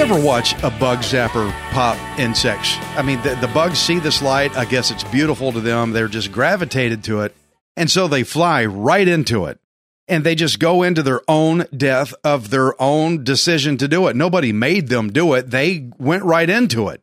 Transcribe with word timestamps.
You 0.00 0.06
ever 0.06 0.24
watch 0.24 0.54
a 0.62 0.70
bug 0.70 1.00
zapper 1.00 1.52
pop 1.72 1.98
insects? 2.18 2.76
I 2.96 3.02
mean, 3.02 3.20
the, 3.22 3.34
the 3.34 3.48
bugs 3.48 3.78
see 3.78 3.98
this 3.98 4.22
light. 4.22 4.56
I 4.56 4.64
guess 4.64 4.90
it's 4.90 5.04
beautiful 5.04 5.52
to 5.52 5.60
them. 5.60 5.92
They're 5.92 6.08
just 6.08 6.32
gravitated 6.32 7.04
to 7.04 7.20
it. 7.20 7.36
And 7.80 7.90
so 7.90 8.08
they 8.08 8.24
fly 8.24 8.66
right 8.66 9.08
into 9.08 9.46
it. 9.46 9.58
And 10.06 10.22
they 10.22 10.34
just 10.34 10.58
go 10.58 10.82
into 10.82 11.02
their 11.02 11.22
own 11.26 11.64
death 11.74 12.12
of 12.22 12.50
their 12.50 12.80
own 12.80 13.24
decision 13.24 13.78
to 13.78 13.88
do 13.88 14.06
it. 14.08 14.14
Nobody 14.14 14.52
made 14.52 14.88
them 14.88 15.10
do 15.10 15.32
it. 15.32 15.50
They 15.50 15.88
went 15.98 16.24
right 16.24 16.50
into 16.50 16.88
it. 16.88 17.02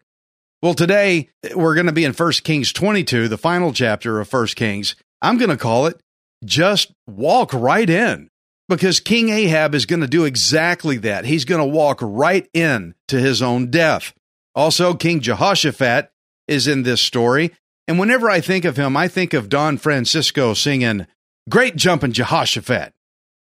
Well, 0.61 0.75
today 0.75 1.29
we're 1.55 1.73
going 1.73 1.87
to 1.87 1.93
be 1.93 2.05
in 2.05 2.13
1 2.13 2.31
Kings 2.43 2.71
22, 2.71 3.27
the 3.27 3.39
final 3.39 3.73
chapter 3.73 4.19
of 4.19 4.31
1 4.31 4.47
Kings. 4.49 4.95
I'm 5.19 5.39
going 5.39 5.49
to 5.49 5.57
call 5.57 5.87
it 5.87 5.99
Just 6.45 6.91
Walk 7.07 7.55
Right 7.55 7.89
In 7.89 8.29
because 8.69 8.99
King 8.99 9.29
Ahab 9.29 9.73
is 9.73 9.87
going 9.87 10.01
to 10.01 10.07
do 10.07 10.25
exactly 10.25 10.97
that. 10.97 11.25
He's 11.25 11.45
going 11.45 11.61
to 11.61 11.75
walk 11.75 11.97
right 12.03 12.47
in 12.53 12.93
to 13.07 13.19
his 13.19 13.41
own 13.41 13.71
death. 13.71 14.13
Also, 14.53 14.93
King 14.93 15.21
Jehoshaphat 15.21 16.11
is 16.47 16.67
in 16.67 16.83
this 16.83 17.01
story. 17.01 17.51
And 17.87 17.97
whenever 17.97 18.29
I 18.29 18.41
think 18.41 18.65
of 18.65 18.77
him, 18.77 18.97
I 18.97 19.07
think 19.07 19.33
of 19.33 19.49
Don 19.49 19.77
Francisco 19.77 20.53
singing, 20.53 21.07
Great 21.49 21.77
Jumpin' 21.77 22.11
Jehoshaphat. 22.11 22.93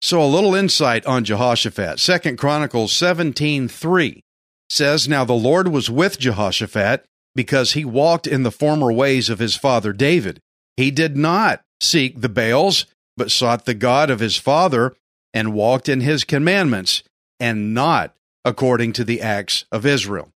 So 0.02 0.22
a 0.22 0.27
little 0.27 0.54
insight 0.54 1.06
on 1.06 1.24
Jehoshaphat. 1.24 2.00
Second 2.00 2.36
Chronicles 2.36 2.92
17:3 2.92 4.20
says, 4.68 5.08
Now 5.08 5.24
the 5.24 5.32
Lord 5.32 5.68
was 5.68 5.88
with 5.88 6.18
Jehoshaphat 6.18 7.05
because 7.34 7.72
he 7.72 7.84
walked 7.84 8.27
in 8.27 8.42
the 8.42 8.50
former 8.50 8.92
ways 8.92 9.30
of 9.30 9.38
his 9.38 9.56
father 9.56 9.92
David. 9.92 10.40
He 10.77 10.90
did 10.90 11.16
not 11.16 11.62
seek 11.80 12.20
the 12.20 12.28
Baals, 12.28 12.86
but 13.16 13.30
sought 13.30 13.64
the 13.64 13.74
God 13.74 14.10
of 14.10 14.20
his 14.20 14.36
father 14.36 14.96
and 15.32 15.55
walked 15.55 15.88
in 15.88 16.00
his 16.00 16.24
commandments 16.24 17.02
and 17.40 17.72
not 17.72 18.14
according 18.44 18.92
to 18.94 19.05
the 19.05 19.20
acts 19.20 19.64
of 19.72 19.86
Israel. 19.86 20.30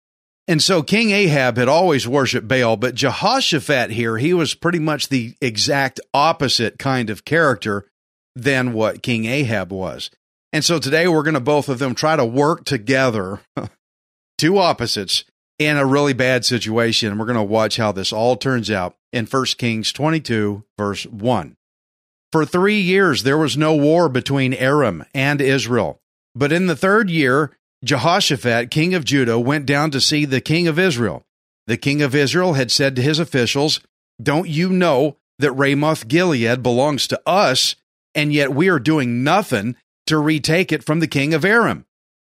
And 0.47 0.61
so 0.61 0.83
King 0.83 1.09
Ahab 1.11 1.57
had 1.57 1.67
always 1.67 2.07
worshiped 2.07 2.47
Baal, 2.47 2.77
but 2.77 2.93
Jehoshaphat 2.93 3.91
here, 3.91 4.17
he 4.17 4.33
was 4.33 4.53
pretty 4.53 4.79
much 4.79 5.09
the 5.09 5.35
exact 5.41 5.99
opposite 6.13 6.77
kind 6.77 7.09
of 7.09 7.25
character 7.25 7.85
than 8.35 8.73
what 8.73 9.01
King 9.01 9.25
Ahab 9.25 9.71
was. 9.71 10.11
And 10.53 10.63
so 10.63 10.77
today 10.77 11.07
we're 11.07 11.23
going 11.23 11.33
to 11.33 11.39
both 11.39 11.67
of 11.67 11.79
them 11.79 11.95
try 11.95 12.15
to 12.15 12.25
work 12.25 12.63
together, 12.63 13.41
two 14.37 14.57
opposites, 14.57 15.23
in 15.57 15.77
a 15.77 15.85
really 15.85 16.13
bad 16.13 16.45
situation. 16.45 17.17
We're 17.17 17.25
going 17.25 17.37
to 17.37 17.43
watch 17.43 17.77
how 17.77 17.91
this 17.91 18.13
all 18.13 18.35
turns 18.35 18.69
out 18.69 18.95
in 19.11 19.25
1 19.25 19.45
Kings 19.57 19.91
22, 19.91 20.63
verse 20.77 21.05
1. 21.05 21.55
For 22.31 22.45
three 22.45 22.79
years 22.79 23.23
there 23.23 23.37
was 23.37 23.57
no 23.57 23.75
war 23.75 24.09
between 24.09 24.53
Aram 24.53 25.05
and 25.13 25.41
Israel. 25.41 26.01
But 26.35 26.51
in 26.51 26.67
the 26.67 26.75
third 26.75 27.09
year, 27.09 27.57
Jehoshaphat, 27.85 28.71
king 28.71 28.95
of 28.95 29.05
Judah, 29.05 29.39
went 29.39 29.65
down 29.65 29.91
to 29.91 30.01
see 30.01 30.25
the 30.25 30.41
king 30.41 30.67
of 30.67 30.79
Israel. 30.79 31.23
The 31.67 31.77
king 31.77 32.01
of 32.01 32.15
Israel 32.15 32.53
had 32.53 32.71
said 32.71 32.95
to 32.95 33.01
his 33.01 33.19
officials, 33.19 33.79
Don't 34.21 34.49
you 34.49 34.69
know 34.69 35.17
that 35.39 35.51
Ramoth 35.51 36.07
Gilead 36.07 36.63
belongs 36.63 37.07
to 37.07 37.21
us, 37.25 37.75
and 38.15 38.33
yet 38.33 38.53
we 38.53 38.69
are 38.69 38.79
doing 38.79 39.23
nothing 39.23 39.75
to 40.07 40.17
retake 40.17 40.71
it 40.71 40.83
from 40.83 40.99
the 40.99 41.07
king 41.07 41.33
of 41.33 41.45
Aram? 41.45 41.85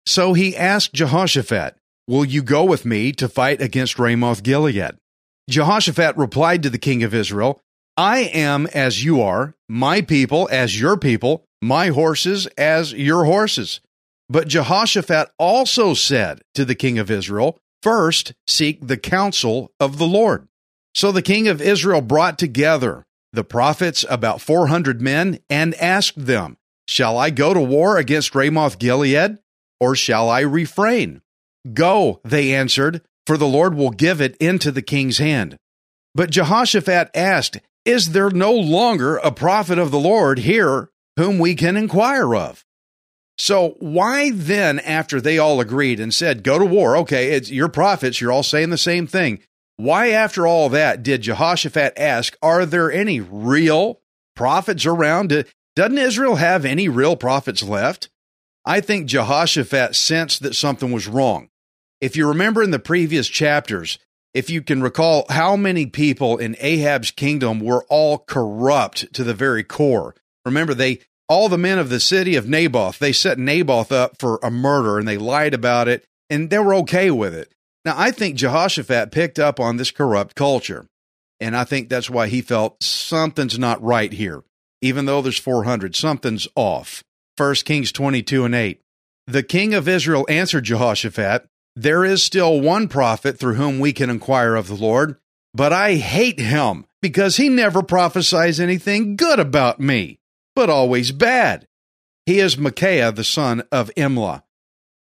So 0.05 0.33
he 0.33 0.55
asked 0.55 0.93
Jehoshaphat, 0.93 1.75
Will 2.07 2.25
you 2.25 2.41
go 2.41 2.63
with 2.63 2.85
me 2.85 3.11
to 3.13 3.27
fight 3.27 3.61
against 3.61 3.99
Ramoth 3.99 4.43
Gilead? 4.43 4.97
Jehoshaphat 5.49 6.15
replied 6.15 6.63
to 6.63 6.69
the 6.69 6.77
king 6.77 7.03
of 7.03 7.13
Israel, 7.13 7.59
I 7.97 8.19
am 8.19 8.67
as 8.67 9.03
you 9.03 9.21
are, 9.21 9.55
my 9.67 10.01
people 10.01 10.47
as 10.51 10.79
your 10.79 10.95
people, 10.95 11.43
my 11.61 11.87
horses 11.87 12.47
as 12.57 12.93
your 12.93 13.25
horses. 13.25 13.81
But 14.29 14.47
Jehoshaphat 14.47 15.31
also 15.39 15.93
said 15.93 16.41
to 16.53 16.63
the 16.63 16.75
king 16.75 16.99
of 16.99 17.09
Israel, 17.09 17.59
First 17.81 18.33
seek 18.47 18.85
the 18.85 18.97
counsel 18.97 19.71
of 19.79 19.97
the 19.97 20.07
Lord. 20.07 20.47
So 20.93 21.11
the 21.11 21.21
king 21.21 21.47
of 21.47 21.61
Israel 21.61 22.01
brought 22.01 22.37
together 22.37 23.05
the 23.31 23.43
prophets, 23.43 24.03
about 24.09 24.41
400 24.41 25.01
men, 25.01 25.39
and 25.49 25.75
asked 25.75 26.25
them, 26.25 26.57
Shall 26.87 27.17
I 27.17 27.29
go 27.29 27.53
to 27.53 27.61
war 27.61 27.97
against 27.97 28.33
Ramoth 28.33 28.79
Gilead, 28.79 29.37
or 29.79 29.95
shall 29.95 30.29
I 30.29 30.41
refrain? 30.41 31.21
Go, 31.73 32.19
they 32.23 32.53
answered, 32.53 33.01
for 33.27 33.37
the 33.37 33.47
Lord 33.47 33.75
will 33.75 33.91
give 33.91 34.19
it 34.21 34.35
into 34.37 34.71
the 34.71 34.81
king's 34.81 35.19
hand. 35.19 35.57
But 36.15 36.31
Jehoshaphat 36.31 37.11
asked, 37.13 37.59
Is 37.85 38.11
there 38.11 38.31
no 38.31 38.53
longer 38.53 39.17
a 39.17 39.31
prophet 39.31 39.77
of 39.77 39.91
the 39.91 39.99
Lord 39.99 40.39
here 40.39 40.89
whom 41.15 41.37
we 41.37 41.53
can 41.53 41.77
inquire 41.77 42.35
of? 42.35 42.65
So 43.39 43.77
why 43.79 44.31
then, 44.31 44.79
after 44.79 45.21
they 45.21 45.37
all 45.37 45.61
agreed 45.61 46.01
and 46.01 46.13
said, 46.13 46.43
Go 46.43 46.59
to 46.59 46.65
war, 46.65 46.97
okay, 46.97 47.31
it's 47.31 47.49
your 47.49 47.69
prophets, 47.69 48.19
you're 48.19 48.33
all 48.33 48.43
saying 48.43 48.69
the 48.69 48.77
same 48.77 49.07
thing. 49.07 49.39
Why, 49.77 50.09
after 50.09 50.45
all 50.45 50.67
that, 50.69 51.03
did 51.03 51.21
Jehoshaphat 51.21 51.93
ask, 51.95 52.37
Are 52.41 52.65
there 52.65 52.91
any 52.91 53.21
real 53.21 54.01
prophets 54.35 54.85
around? 54.85 55.45
Doesn't 55.73 55.97
Israel 55.97 56.35
have 56.35 56.65
any 56.65 56.89
real 56.89 57.15
prophets 57.15 57.63
left? 57.63 58.09
I 58.65 58.81
think 58.81 59.07
Jehoshaphat 59.07 59.95
sensed 59.95 60.43
that 60.43 60.53
something 60.53 60.91
was 60.91 61.07
wrong. 61.07 61.47
If 62.01 62.17
you 62.17 62.27
remember 62.27 62.61
in 62.61 62.71
the 62.71 62.77
previous 62.77 63.29
chapters, 63.29 63.99
if 64.33 64.49
you 64.49 64.61
can 64.61 64.83
recall 64.83 65.25
how 65.29 65.55
many 65.55 65.85
people 65.85 66.37
in 66.37 66.57
Ahab's 66.59 67.11
kingdom 67.11 67.61
were 67.61 67.85
all 67.85 68.17
corrupt 68.17 69.13
to 69.13 69.23
the 69.23 69.33
very 69.33 69.63
core. 69.63 70.13
Remember, 70.43 70.73
they 70.73 70.99
all 71.29 71.47
the 71.47 71.57
men 71.57 71.77
of 71.77 71.89
the 71.89 71.99
city 71.99 72.35
of 72.35 72.49
Naboth, 72.49 72.99
they 72.99 73.13
set 73.13 73.37
Naboth 73.37 73.91
up 73.91 74.17
for 74.19 74.39
a 74.41 74.49
murder 74.49 74.97
and 74.97 75.07
they 75.07 75.17
lied 75.17 75.53
about 75.53 75.87
it 75.87 76.03
and 76.29 76.49
they 76.49 76.59
were 76.59 76.73
okay 76.75 77.11
with 77.11 77.33
it. 77.33 77.53
Now, 77.85 77.93
I 77.95 78.11
think 78.11 78.35
Jehoshaphat 78.35 79.11
picked 79.11 79.39
up 79.39 79.59
on 79.59 79.77
this 79.77 79.91
corrupt 79.91 80.35
culture. 80.35 80.87
And 81.39 81.55
I 81.55 81.63
think 81.63 81.87
that's 81.87 82.09
why 82.09 82.27
he 82.27 82.41
felt 82.41 82.83
something's 82.83 83.57
not 83.57 83.81
right 83.81 84.11
here. 84.11 84.43
Even 84.81 85.05
though 85.05 85.21
there's 85.21 85.39
400, 85.39 85.95
something's 85.95 86.47
off. 86.55 87.03
1 87.37 87.55
Kings 87.65 87.91
22 87.91 88.45
and 88.45 88.55
8. 88.55 88.81
The 89.27 89.43
king 89.43 89.73
of 89.73 89.87
Israel 89.87 90.25
answered 90.27 90.65
Jehoshaphat, 90.65 91.45
There 91.75 92.03
is 92.03 92.23
still 92.23 92.59
one 92.59 92.87
prophet 92.87 93.39
through 93.39 93.53
whom 93.55 93.79
we 93.79 93.93
can 93.93 94.09
inquire 94.09 94.55
of 94.55 94.67
the 94.67 94.75
Lord, 94.75 95.17
but 95.53 95.71
I 95.71 95.95
hate 95.95 96.39
him 96.39 96.85
because 97.01 97.37
he 97.37 97.47
never 97.47 97.81
prophesies 97.83 98.59
anything 98.59 99.15
good 99.15 99.39
about 99.39 99.79
me, 99.79 100.18
but 100.59 100.69
always 100.69 101.13
bad. 101.13 101.65
He 102.25 102.41
is 102.41 102.57
Micaiah, 102.57 103.13
the 103.13 103.23
son 103.23 103.63
of 103.71 103.89
Imlah. 103.95 104.43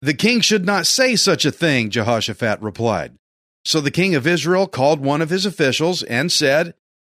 The 0.04 0.14
king 0.14 0.40
should 0.40 0.68
not 0.68 0.86
say 0.86 1.16
such 1.16 1.46
a 1.46 1.52
thing, 1.52 1.90
Jehoshaphat 1.90 2.62
replied. 2.62 3.18
So 3.66 3.82
the 3.82 3.90
king 3.90 4.14
of 4.14 4.28
Israel 4.28 4.68
called 4.68 5.00
one 5.00 5.20
of 5.20 5.32
his 5.32 5.48
officials 5.48 6.04
and 6.04 6.32
said, 6.32 6.76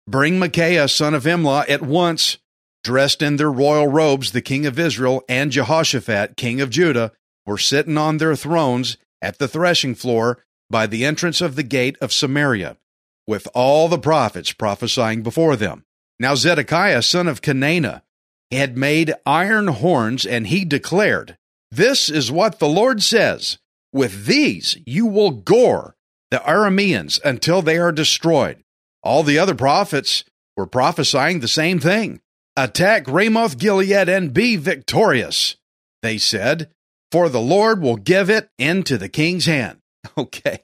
Bring 0.08 0.38
Micaiah, 0.38 0.88
son 0.88 1.16
of 1.16 1.24
Imlah, 1.24 1.68
at 1.68 1.82
once. 1.82 2.38
Dressed 2.84 3.24
in 3.24 3.38
their 3.38 3.52
royal 3.52 3.88
robes, 3.88 4.34
the 4.34 4.44
king 4.44 4.68
of 4.68 4.78
Israel 4.78 5.24
and 5.28 5.52
Jehoshaphat, 5.52 6.38
king 6.38 6.62
of 6.62 6.70
Judah, 6.70 7.14
were 7.48 7.58
sitting 7.58 7.98
on 7.98 8.20
their 8.20 8.36
thrones 8.36 8.98
at 9.20 9.40
the 9.40 9.48
threshing 9.48 9.96
floor 9.96 10.44
by 10.70 10.86
the 10.86 11.06
entrance 11.06 11.42
of 11.42 11.56
the 11.56 11.64
gate 11.64 11.98
of 12.02 12.14
Samaria, 12.14 12.78
with 13.26 13.48
all 13.56 13.88
the 13.88 13.98
prophets 13.98 14.52
prophesying 14.52 15.24
before 15.24 15.56
them. 15.56 15.86
Now 16.20 16.36
Zedekiah, 16.36 17.02
son 17.02 17.28
of 17.28 17.42
Kenaanah, 17.42 18.04
had 18.52 18.78
made 18.78 19.14
iron 19.26 19.68
horns, 19.68 20.26
and 20.26 20.48
he 20.48 20.64
declared, 20.66 21.38
This 21.72 22.10
is 22.10 22.32
what 22.32 22.60
the 22.60 22.68
Lord 22.68 23.04
says 23.04 23.58
With 23.92 24.26
these 24.26 24.78
you 24.86 25.06
will 25.06 25.32
gore 25.32 25.96
the 26.32 26.38
Arameans 26.38 27.20
until 27.24 27.62
they 27.62 27.78
are 27.78 27.92
destroyed. 27.92 28.64
All 29.04 29.24
the 29.24 29.40
other 29.40 29.56
prophets 29.56 30.24
were 30.56 30.68
prophesying 30.68 31.40
the 31.40 31.48
same 31.48 31.80
thing. 31.80 32.20
Attack 32.56 33.08
Ramoth 33.08 33.58
Gilead 33.58 34.10
and 34.10 34.34
be 34.34 34.56
victorious. 34.56 35.56
They 36.02 36.18
said, 36.18 36.70
For 37.12 37.30
the 37.30 37.40
Lord 37.42 37.82
will 37.82 37.98
give 37.98 38.30
it 38.30 38.50
into 38.58 38.98
the 38.98 39.10
king's 39.10 39.46
hand. 39.46 39.80
Okay. 40.18 40.62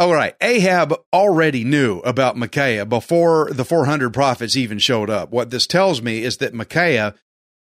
All 0.00 0.14
right. 0.14 0.34
Ahab 0.40 0.94
already 1.12 1.62
knew 1.62 1.98
about 1.98 2.34
Micaiah 2.34 2.86
before 2.86 3.50
the 3.52 3.66
400 3.66 4.14
prophets 4.14 4.56
even 4.56 4.78
showed 4.78 5.10
up. 5.10 5.30
What 5.30 5.50
this 5.50 5.66
tells 5.66 6.00
me 6.00 6.22
is 6.22 6.38
that 6.38 6.54
Micaiah 6.54 7.14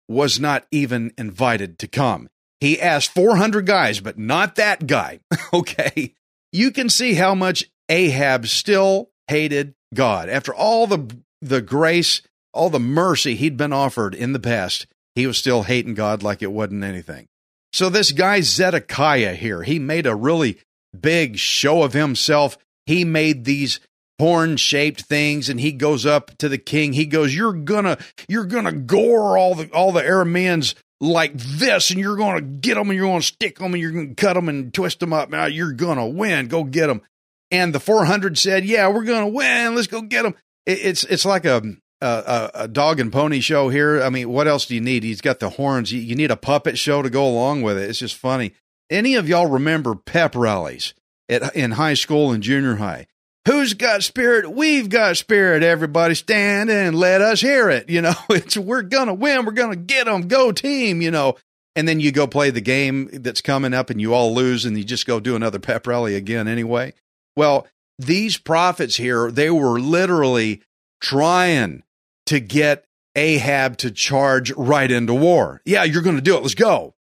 was 0.09 0.41
not 0.41 0.67
even 0.73 1.13
invited 1.17 1.79
to 1.79 1.87
come. 1.87 2.29
He 2.59 2.81
asked 2.81 3.15
400 3.15 3.67
guys, 3.67 4.01
but 4.01 4.19
not 4.19 4.57
that 4.57 4.89
guy. 4.89 5.21
okay. 5.53 6.13
You 6.51 6.73
can 6.73 6.91
see 6.91 7.15
how 7.15 7.37
much 7.37 7.71
Ahab 7.89 8.49
still 8.49 9.11
hated 9.29 9.77
God. 9.95 10.29
After 10.29 10.53
all 10.53 10.89
the, 10.89 11.17
the 11.41 11.63
grace, 11.63 12.21
all 12.53 12.69
the 12.69 12.81
mercy 12.81 13.37
he'd 13.37 13.57
been 13.57 13.73
offered 13.73 14.13
in 14.13 14.33
the 14.33 14.41
past, 14.41 14.89
he 15.15 15.29
was 15.29 15.39
still 15.39 15.63
hating 15.63 15.95
God 15.95 16.25
like 16.25 16.43
it 16.43 16.51
wasn't 16.51 16.83
anything. 16.83 17.29
So 17.73 17.89
this 17.89 18.11
guy 18.11 18.41
Zedekiah 18.41 19.35
here, 19.35 19.63
he 19.63 19.79
made 19.79 20.07
a 20.07 20.17
really 20.17 20.59
big 21.01 21.39
show 21.39 21.83
of 21.83 21.93
himself. 21.93 22.59
He 22.87 23.05
made 23.05 23.45
these 23.45 23.81
horn 24.19 24.57
shaped 24.57 25.03
things 25.03 25.49
and 25.49 25.61
he 25.61 25.73
goes 25.73 26.07
up 26.07 26.37
to 26.39 26.49
the 26.49 26.59
king. 26.59 26.93
He 26.93 27.07
goes, 27.07 27.35
You're 27.35 27.53
gonna, 27.53 27.99
you're 28.29 28.45
gonna 28.45 28.73
gore 28.73 29.37
all 29.37 29.55
the 29.55 29.69
all 29.73 29.93
the 29.93 30.03
Arameans 30.03 30.75
like 31.01 31.35
this, 31.35 31.91
and 31.91 31.99
you're 31.99 32.17
gonna 32.17 32.41
get 32.41 32.75
them 32.75 32.91
and 32.91 32.97
you're 32.97 33.09
gonna 33.09 33.23
stick 33.23 33.59
them 33.59 33.75
and 33.75 33.81
you're 33.81 33.93
gonna 33.93 34.15
cut 34.15 34.35
them 34.35 34.49
and 34.49 34.73
twist 34.73 35.01
them 35.01 35.13
up. 35.13 35.31
Now 35.31 35.47
you're 35.47 35.73
gonna 35.73 36.07
win. 36.07 36.49
Go 36.49 36.65
get 36.65 36.87
them. 36.87 37.03
And 37.51 37.75
the 37.75 37.81
400 37.81 38.39
said, 38.39 38.65
Yeah, 38.65 38.89
we're 38.89 39.05
gonna 39.05 39.29
win. 39.29 39.75
Let's 39.75 39.87
go 39.87 40.03
get 40.03 40.23
them. 40.23 40.35
It, 40.67 40.79
it's 40.83 41.05
it's 41.05 41.25
like 41.25 41.45
a, 41.45 41.63
a 42.01 42.51
a 42.55 42.69
dog 42.69 43.01
and 43.01 43.13
pony 43.13 43.41
show 43.41 43.69
here. 43.69 44.03
I 44.03 44.11
mean, 44.11 44.29
what 44.31 44.49
else 44.49 44.67
do 44.67 44.75
you 44.75 44.81
need? 44.81 45.05
He's 45.05 45.21
got 45.21 45.41
the 45.41 45.51
horns. 45.51 45.93
You, 45.93 46.01
you 46.01 46.15
need 46.15 46.31
a 46.31 46.37
puppet 46.37 46.79
show 46.79 47.03
to 47.03 47.11
go 47.11 47.27
along 47.27 47.63
with 47.63 47.79
it. 47.79 47.89
It's 47.91 47.99
just 47.99 48.17
funny. 48.17 48.53
Any 48.91 49.15
of 49.15 49.29
y'all 49.29 49.47
remember 49.47 49.95
pep 49.95 50.35
rallies 50.35 50.95
at, 51.29 51.55
in 51.57 51.73
high 51.73 51.95
school 51.95 52.33
and 52.33 52.43
junior 52.43 52.77
high? 52.77 53.07
Who's 53.47 53.75
got 53.75 54.03
spirit? 54.03 54.51
We've 54.51 54.89
got 54.89 55.17
spirit. 55.17 55.63
Everybody 55.63 56.15
stand 56.15 56.71
and 56.71 56.97
let 56.97 57.21
us 57.21 57.41
hear 57.41 57.69
it. 57.69 57.91
You 57.91 58.01
know, 58.01 58.15
it's 58.31 58.57
we're 58.57 58.83
gonna 58.83 59.15
win. 59.15 59.45
We're 59.45 59.53
gonna 59.53 59.77
get 59.77 60.07
them. 60.07 60.29
Go 60.29 60.53
team. 60.53 61.03
You 61.03 61.11
know, 61.11 61.37
and 61.77 61.89
then 61.89 62.01
you 62.01 62.13
go 62.13 62.27
play 62.27 62.51
the 62.51 62.61
game 62.61 63.09
that's 63.13 63.41
coming 63.41 63.75
up 63.75 63.91
and 63.91 64.01
you 64.01 64.15
all 64.15 64.35
lose 64.35 64.65
and 64.65 64.77
you 64.79 64.85
just 64.85 65.07
go 65.07 65.21
do 65.21 65.37
another 65.37 65.59
pep 65.59 65.87
rally 65.87 66.15
again 66.15 66.49
anyway. 66.49 66.95
Well, 67.37 67.67
these 67.99 68.37
prophets 68.37 68.97
here, 68.97 69.31
they 69.31 69.51
were 69.51 69.81
literally 69.81 70.63
trying 71.01 71.83
to 72.27 72.41
get 72.41 72.85
Ahab 73.17 73.77
to 73.79 73.91
charge 73.91 74.53
right 74.53 74.91
into 74.91 75.15
war. 75.15 75.61
Yeah, 75.65 75.85
you're 75.85 76.03
going 76.03 76.17
to 76.17 76.23
do 76.23 76.37
it. 76.37 76.43
Let's 76.43 76.55
go. 76.55 76.95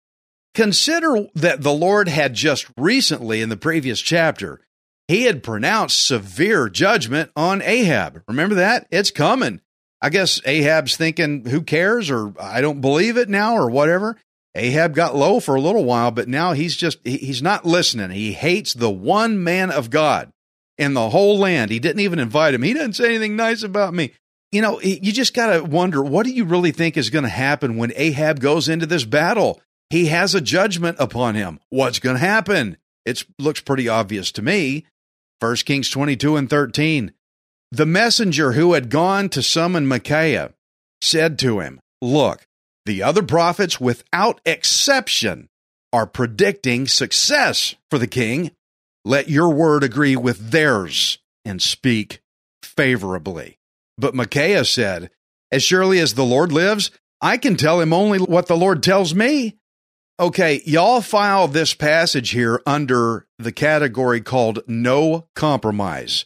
Consider 0.53 1.27
that 1.33 1.61
the 1.61 1.73
Lord 1.73 2.07
had 2.07 2.33
just 2.33 2.67
recently, 2.77 3.41
in 3.41 3.49
the 3.49 3.57
previous 3.57 3.99
chapter, 4.01 4.61
he 5.07 5.23
had 5.23 5.43
pronounced 5.43 6.05
severe 6.05 6.69
judgment 6.69 7.31
on 7.35 7.61
Ahab. 7.61 8.23
Remember 8.27 8.55
that? 8.55 8.87
It's 8.91 9.11
coming. 9.11 9.61
I 10.01 10.09
guess 10.09 10.39
Ahab's 10.45 10.95
thinking, 10.95 11.45
who 11.45 11.61
cares? 11.61 12.11
Or 12.11 12.33
I 12.39 12.61
don't 12.61 12.81
believe 12.81 13.17
it 13.17 13.29
now, 13.29 13.55
or 13.55 13.69
whatever. 13.69 14.17
Ahab 14.55 14.93
got 14.93 15.15
low 15.15 15.39
for 15.39 15.55
a 15.55 15.61
little 15.61 15.85
while, 15.85 16.11
but 16.11 16.27
now 16.27 16.53
he's 16.53 16.75
just, 16.75 16.99
he's 17.03 17.41
not 17.41 17.65
listening. 17.65 18.11
He 18.11 18.33
hates 18.33 18.73
the 18.73 18.91
one 18.91 19.43
man 19.43 19.71
of 19.71 19.89
God 19.89 20.31
in 20.77 20.93
the 20.93 21.09
whole 21.09 21.39
land. 21.39 21.71
He 21.71 21.79
didn't 21.79 22.01
even 22.01 22.19
invite 22.19 22.53
him. 22.53 22.61
He 22.61 22.73
didn't 22.73 22.93
say 22.93 23.05
anything 23.05 23.35
nice 23.35 23.63
about 23.63 23.93
me. 23.93 24.11
You 24.51 24.61
know, 24.61 24.79
you 24.81 25.11
just 25.11 25.33
got 25.33 25.53
to 25.53 25.63
wonder 25.63 26.03
what 26.03 26.27
do 26.27 26.31
you 26.31 26.45
really 26.45 26.71
think 26.71 26.95
is 26.95 27.09
going 27.09 27.23
to 27.23 27.29
happen 27.29 27.77
when 27.77 27.91
Ahab 27.95 28.39
goes 28.39 28.69
into 28.69 28.85
this 28.85 29.03
battle? 29.03 29.59
He 29.93 30.07
has 30.07 30.33
a 30.33 30.41
judgment 30.41 30.97
upon 30.99 31.35
him. 31.35 31.59
What's 31.69 31.99
going 31.99 32.15
to 32.15 32.19
happen? 32.19 32.77
It 33.05 33.23
looks 33.37 33.61
pretty 33.61 33.87
obvious 33.87 34.31
to 34.31 34.41
me. 34.41 34.87
1 35.39 35.55
Kings 35.57 35.87
22 35.87 36.35
and 36.35 36.49
13. 36.49 37.13
The 37.71 37.85
messenger 37.85 38.53
who 38.53 38.73
had 38.73 38.89
gone 38.89 39.29
to 39.29 39.43
summon 39.43 39.85
Micaiah 39.85 40.55
said 40.99 41.37
to 41.39 41.59
him, 41.59 41.79
Look, 42.01 42.47
the 42.87 43.03
other 43.03 43.21
prophets, 43.21 43.79
without 43.79 44.41
exception, 44.47 45.47
are 45.91 46.07
predicting 46.07 46.87
success 46.87 47.75
for 47.91 47.99
the 47.99 48.07
king. 48.07 48.49
Let 49.05 49.29
your 49.29 49.49
word 49.49 49.83
agree 49.83 50.15
with 50.15 50.49
theirs 50.49 51.19
and 51.45 51.61
speak 51.61 52.19
favorably. 52.63 53.59
But 53.99 54.15
Micaiah 54.15 54.65
said, 54.65 55.11
As 55.51 55.61
surely 55.61 55.99
as 55.99 56.15
the 56.15 56.25
Lord 56.25 56.51
lives, 56.51 56.89
I 57.21 57.37
can 57.37 57.55
tell 57.55 57.79
him 57.79 57.93
only 57.93 58.17
what 58.17 58.47
the 58.47 58.57
Lord 58.57 58.81
tells 58.81 59.13
me. 59.13 59.59
Okay, 60.19 60.61
y'all 60.65 61.01
file 61.01 61.47
this 61.47 61.73
passage 61.73 62.29
here 62.29 62.61
under 62.67 63.25
the 63.39 63.51
category 63.51 64.21
called 64.21 64.59
no 64.67 65.27
compromise. 65.35 66.23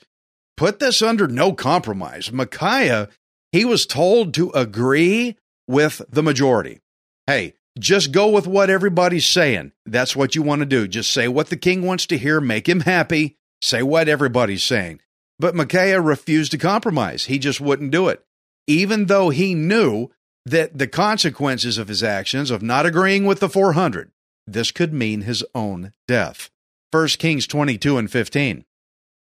Put 0.58 0.80
this 0.80 1.02
under 1.02 1.28
no 1.28 1.54
compromise. 1.54 2.30
Micaiah, 2.30 3.08
he 3.54 3.64
was 3.64 3.86
told 3.86 4.34
to 4.34 4.50
agree 4.52 5.38
with 5.68 6.02
the 6.10 6.22
majority. 6.22 6.82
Hey, 7.28 7.54
just 7.80 8.12
go 8.12 8.30
with 8.30 8.46
what 8.46 8.70
everybody's 8.70 9.26
saying. 9.26 9.72
That's 9.86 10.18
what 10.18 10.36
you 10.36 10.42
want 10.42 10.60
to 10.60 10.66
do. 10.66 10.88
Just 10.88 11.14
say 11.14 11.30
what 11.30 11.48
the 11.48 11.56
king 11.56 11.86
wants 11.86 12.08
to 12.08 12.18
hear, 12.18 12.42
make 12.42 12.68
him 12.68 12.82
happy, 12.82 13.38
say 13.62 13.84
what 13.84 14.10
everybody's 14.10 14.64
saying. 14.64 15.00
But 15.40 15.56
Micaiah 15.56 16.02
refused 16.02 16.52
to 16.52 16.58
compromise. 16.58 17.26
He 17.26 17.40
just 17.40 17.62
wouldn't 17.62 17.92
do 17.92 18.10
it. 18.10 18.22
Even 18.66 19.06
though 19.06 19.30
he 19.30 19.56
knew 19.56 20.10
that 20.50 20.78
the 20.78 20.88
consequences 20.88 21.78
of 21.78 21.88
his 21.88 22.02
actions 22.02 22.52
of 22.52 22.62
not 22.62 22.86
agreeing 22.86 23.26
with 23.26 23.40
the 23.40 23.50
400 23.50 24.12
this 24.50 24.72
could 24.72 24.94
mean 24.94 25.22
his 25.22 25.44
own 25.54 25.92
death. 26.08 26.50
1 26.92 27.08
kings 27.20 27.46
22 27.48 27.98
and 27.98 28.10
15 28.10 28.64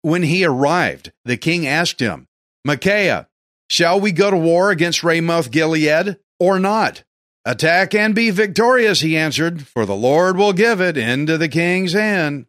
when 0.02 0.24
he 0.24 0.44
arrived 0.44 1.12
the 1.24 1.36
king 1.36 1.64
asked 1.64 2.00
him 2.00 2.26
micaiah 2.64 3.28
shall 3.70 4.00
we 4.00 4.10
go 4.10 4.32
to 4.32 4.36
war 4.36 4.70
against 4.70 5.04
ramoth 5.04 5.50
gilead 5.50 6.19
or 6.40 6.58
not? 6.58 7.04
Attack 7.44 7.94
and 7.94 8.14
be 8.14 8.30
victorious 8.30 9.00
he 9.00 9.16
answered 9.16 9.66
for 9.66 9.86
the 9.86 9.94
lord 9.94 10.36
will 10.36 10.52
give 10.52 10.80
it 10.80 10.96
into 10.96 11.38
the 11.38 11.48
king's 11.48 11.92
hand. 11.92 12.46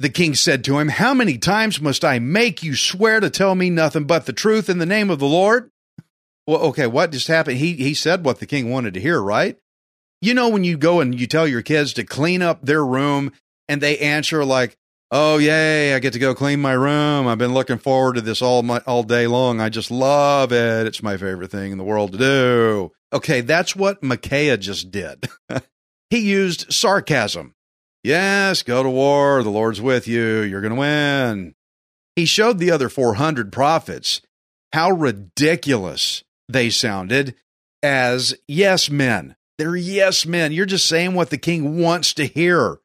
The 0.00 0.08
king 0.08 0.34
said 0.34 0.64
to 0.64 0.78
him 0.78 0.88
how 0.88 1.12
many 1.12 1.36
times 1.36 1.78
must 1.78 2.06
i 2.06 2.18
make 2.18 2.62
you 2.62 2.74
swear 2.74 3.20
to 3.20 3.28
tell 3.28 3.54
me 3.54 3.68
nothing 3.68 4.04
but 4.04 4.24
the 4.24 4.32
truth 4.32 4.70
in 4.70 4.78
the 4.78 4.86
name 4.86 5.10
of 5.10 5.18
the 5.18 5.26
lord 5.26 5.70
well, 6.48 6.62
okay, 6.68 6.86
what 6.86 7.12
just 7.12 7.28
happened? 7.28 7.58
He 7.58 7.74
he 7.74 7.92
said 7.92 8.24
what 8.24 8.38
the 8.38 8.46
king 8.46 8.70
wanted 8.70 8.94
to 8.94 9.00
hear, 9.00 9.20
right? 9.20 9.58
You 10.22 10.32
know 10.32 10.48
when 10.48 10.64
you 10.64 10.78
go 10.78 11.00
and 11.00 11.20
you 11.20 11.26
tell 11.26 11.46
your 11.46 11.60
kids 11.60 11.92
to 11.92 12.04
clean 12.04 12.40
up 12.40 12.62
their 12.62 12.82
room 12.82 13.32
and 13.68 13.82
they 13.82 13.98
answer 13.98 14.42
like, 14.46 14.78
"Oh, 15.10 15.36
yay, 15.36 15.92
I 15.94 15.98
get 15.98 16.14
to 16.14 16.18
go 16.18 16.34
clean 16.34 16.58
my 16.62 16.72
room. 16.72 17.26
I've 17.26 17.36
been 17.36 17.52
looking 17.52 17.76
forward 17.76 18.14
to 18.14 18.22
this 18.22 18.40
all 18.40 18.62
my 18.62 18.78
all 18.86 19.02
day 19.02 19.26
long. 19.26 19.60
I 19.60 19.68
just 19.68 19.90
love 19.90 20.50
it. 20.50 20.86
It's 20.86 21.02
my 21.02 21.18
favorite 21.18 21.50
thing 21.50 21.70
in 21.70 21.76
the 21.76 21.84
world 21.84 22.12
to 22.12 22.18
do." 22.18 22.92
Okay, 23.12 23.42
that's 23.42 23.76
what 23.76 24.02
Micaiah 24.02 24.56
just 24.56 24.90
did. 24.90 25.28
he 26.08 26.18
used 26.20 26.72
sarcasm. 26.72 27.54
Yes, 28.02 28.62
go 28.62 28.82
to 28.82 28.88
war. 28.88 29.42
The 29.42 29.50
Lord's 29.50 29.82
with 29.82 30.08
you. 30.08 30.40
You're 30.40 30.62
going 30.62 30.74
to 30.74 30.80
win. 30.80 31.54
He 32.16 32.24
showed 32.24 32.58
the 32.58 32.70
other 32.70 32.88
400 32.88 33.52
prophets 33.52 34.22
how 34.72 34.90
ridiculous 34.90 36.24
they 36.48 36.70
sounded 36.70 37.34
as 37.82 38.34
yes 38.46 38.90
men. 38.90 39.36
They're 39.58 39.76
yes 39.76 40.24
men. 40.24 40.52
You're 40.52 40.66
just 40.66 40.86
saying 40.86 41.14
what 41.14 41.30
the 41.30 41.38
king 41.38 41.78
wants 41.78 42.12
to 42.14 42.26
hear. 42.26 42.78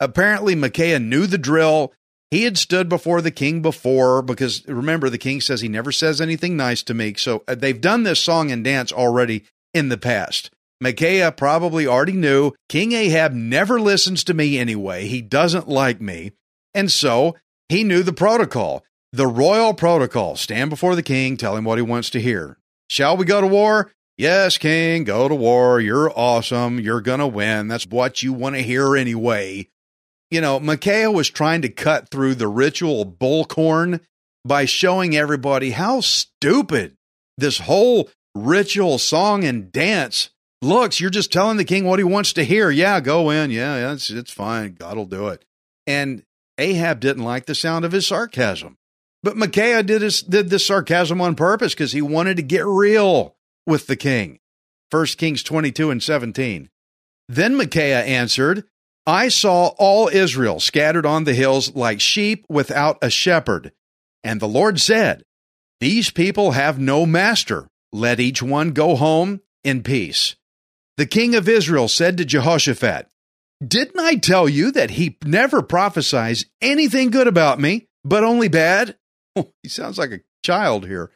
Apparently, 0.00 0.54
Micaiah 0.54 0.98
knew 0.98 1.26
the 1.26 1.38
drill. 1.38 1.92
He 2.30 2.44
had 2.44 2.58
stood 2.58 2.88
before 2.88 3.22
the 3.22 3.30
king 3.30 3.62
before 3.62 4.20
because 4.20 4.66
remember, 4.68 5.08
the 5.08 5.18
king 5.18 5.40
says 5.40 5.62
he 5.62 5.68
never 5.68 5.90
says 5.90 6.20
anything 6.20 6.56
nice 6.56 6.82
to 6.84 6.94
me. 6.94 7.14
So 7.14 7.42
uh, 7.48 7.54
they've 7.54 7.80
done 7.80 8.02
this 8.02 8.20
song 8.20 8.50
and 8.50 8.62
dance 8.62 8.92
already 8.92 9.44
in 9.72 9.88
the 9.88 9.96
past. 9.96 10.50
Micaiah 10.80 11.32
probably 11.32 11.86
already 11.86 12.12
knew 12.12 12.52
King 12.68 12.92
Ahab 12.92 13.32
never 13.32 13.80
listens 13.80 14.22
to 14.24 14.34
me 14.34 14.58
anyway. 14.58 15.06
He 15.06 15.20
doesn't 15.22 15.68
like 15.68 16.00
me. 16.00 16.32
And 16.74 16.92
so 16.92 17.34
he 17.68 17.82
knew 17.82 18.02
the 18.02 18.12
protocol, 18.12 18.84
the 19.12 19.26
royal 19.26 19.74
protocol 19.74 20.36
stand 20.36 20.70
before 20.70 20.94
the 20.94 21.02
king, 21.02 21.36
tell 21.36 21.56
him 21.56 21.64
what 21.64 21.78
he 21.78 21.82
wants 21.82 22.10
to 22.10 22.20
hear. 22.20 22.58
Shall 22.88 23.16
we 23.16 23.24
go 23.24 23.40
to 23.40 23.46
war? 23.46 23.90
Yes, 24.16 24.58
King, 24.58 25.04
go 25.04 25.28
to 25.28 25.34
war. 25.34 25.80
You're 25.80 26.10
awesome. 26.10 26.80
You're 26.80 27.00
going 27.00 27.20
to 27.20 27.26
win. 27.26 27.68
That's 27.68 27.86
what 27.86 28.22
you 28.22 28.32
want 28.32 28.56
to 28.56 28.62
hear 28.62 28.96
anyway. 28.96 29.68
You 30.30 30.40
know, 30.40 30.58
Micaiah 30.58 31.10
was 31.10 31.30
trying 31.30 31.62
to 31.62 31.68
cut 31.68 32.08
through 32.08 32.34
the 32.34 32.48
ritual 32.48 33.06
bullcorn 33.06 34.00
by 34.44 34.64
showing 34.64 35.16
everybody 35.16 35.70
how 35.70 36.00
stupid 36.00 36.96
this 37.36 37.58
whole 37.58 38.10
ritual 38.34 38.98
song 38.98 39.44
and 39.44 39.70
dance 39.70 40.30
looks. 40.60 41.00
You're 41.00 41.10
just 41.10 41.32
telling 41.32 41.56
the 41.56 41.64
king 41.64 41.84
what 41.84 42.00
he 42.00 42.04
wants 42.04 42.32
to 42.34 42.44
hear. 42.44 42.70
Yeah, 42.70 43.00
go 43.00 43.30
in. 43.30 43.50
Yeah, 43.50 43.92
it's, 43.92 44.10
it's 44.10 44.32
fine. 44.32 44.74
God 44.74 44.96
will 44.96 45.06
do 45.06 45.28
it. 45.28 45.44
And 45.86 46.24
Ahab 46.58 47.00
didn't 47.00 47.24
like 47.24 47.46
the 47.46 47.54
sound 47.54 47.84
of 47.84 47.92
his 47.92 48.06
sarcasm. 48.06 48.77
But 49.22 49.36
Micaiah 49.36 49.82
did, 49.82 50.02
his, 50.02 50.22
did 50.22 50.50
this 50.50 50.66
sarcasm 50.66 51.20
on 51.20 51.34
purpose 51.34 51.74
because 51.74 51.92
he 51.92 52.02
wanted 52.02 52.36
to 52.36 52.42
get 52.42 52.64
real 52.64 53.36
with 53.66 53.86
the 53.86 53.96
king. 53.96 54.38
1 54.90 55.06
Kings 55.18 55.42
22 55.42 55.90
and 55.90 56.02
17. 56.02 56.70
Then 57.28 57.56
Micaiah 57.56 58.04
answered, 58.04 58.64
I 59.06 59.28
saw 59.28 59.68
all 59.78 60.08
Israel 60.08 60.60
scattered 60.60 61.06
on 61.06 61.24
the 61.24 61.32
hills 61.32 61.74
like 61.74 62.00
sheep 62.00 62.44
without 62.48 62.98
a 63.00 63.08
shepherd. 63.08 63.72
And 64.22 64.38
the 64.38 64.46
Lord 64.48 64.80
said, 64.80 65.22
These 65.80 66.10
people 66.10 66.50
have 66.50 66.78
no 66.78 67.06
master. 67.06 67.68
Let 67.90 68.20
each 68.20 68.42
one 68.42 68.72
go 68.72 68.96
home 68.96 69.40
in 69.64 69.82
peace. 69.82 70.36
The 70.98 71.06
king 71.06 71.34
of 71.34 71.48
Israel 71.48 71.88
said 71.88 72.18
to 72.18 72.26
Jehoshaphat, 72.26 73.08
Didn't 73.66 73.98
I 73.98 74.16
tell 74.16 74.46
you 74.46 74.70
that 74.72 74.90
he 74.90 75.16
never 75.24 75.62
prophesies 75.62 76.44
anything 76.60 77.10
good 77.10 77.26
about 77.26 77.58
me, 77.58 77.88
but 78.04 78.24
only 78.24 78.48
bad? 78.48 78.97
he 79.62 79.68
sounds 79.68 79.98
like 79.98 80.10
a 80.10 80.20
child 80.44 80.86
here. 80.86 81.10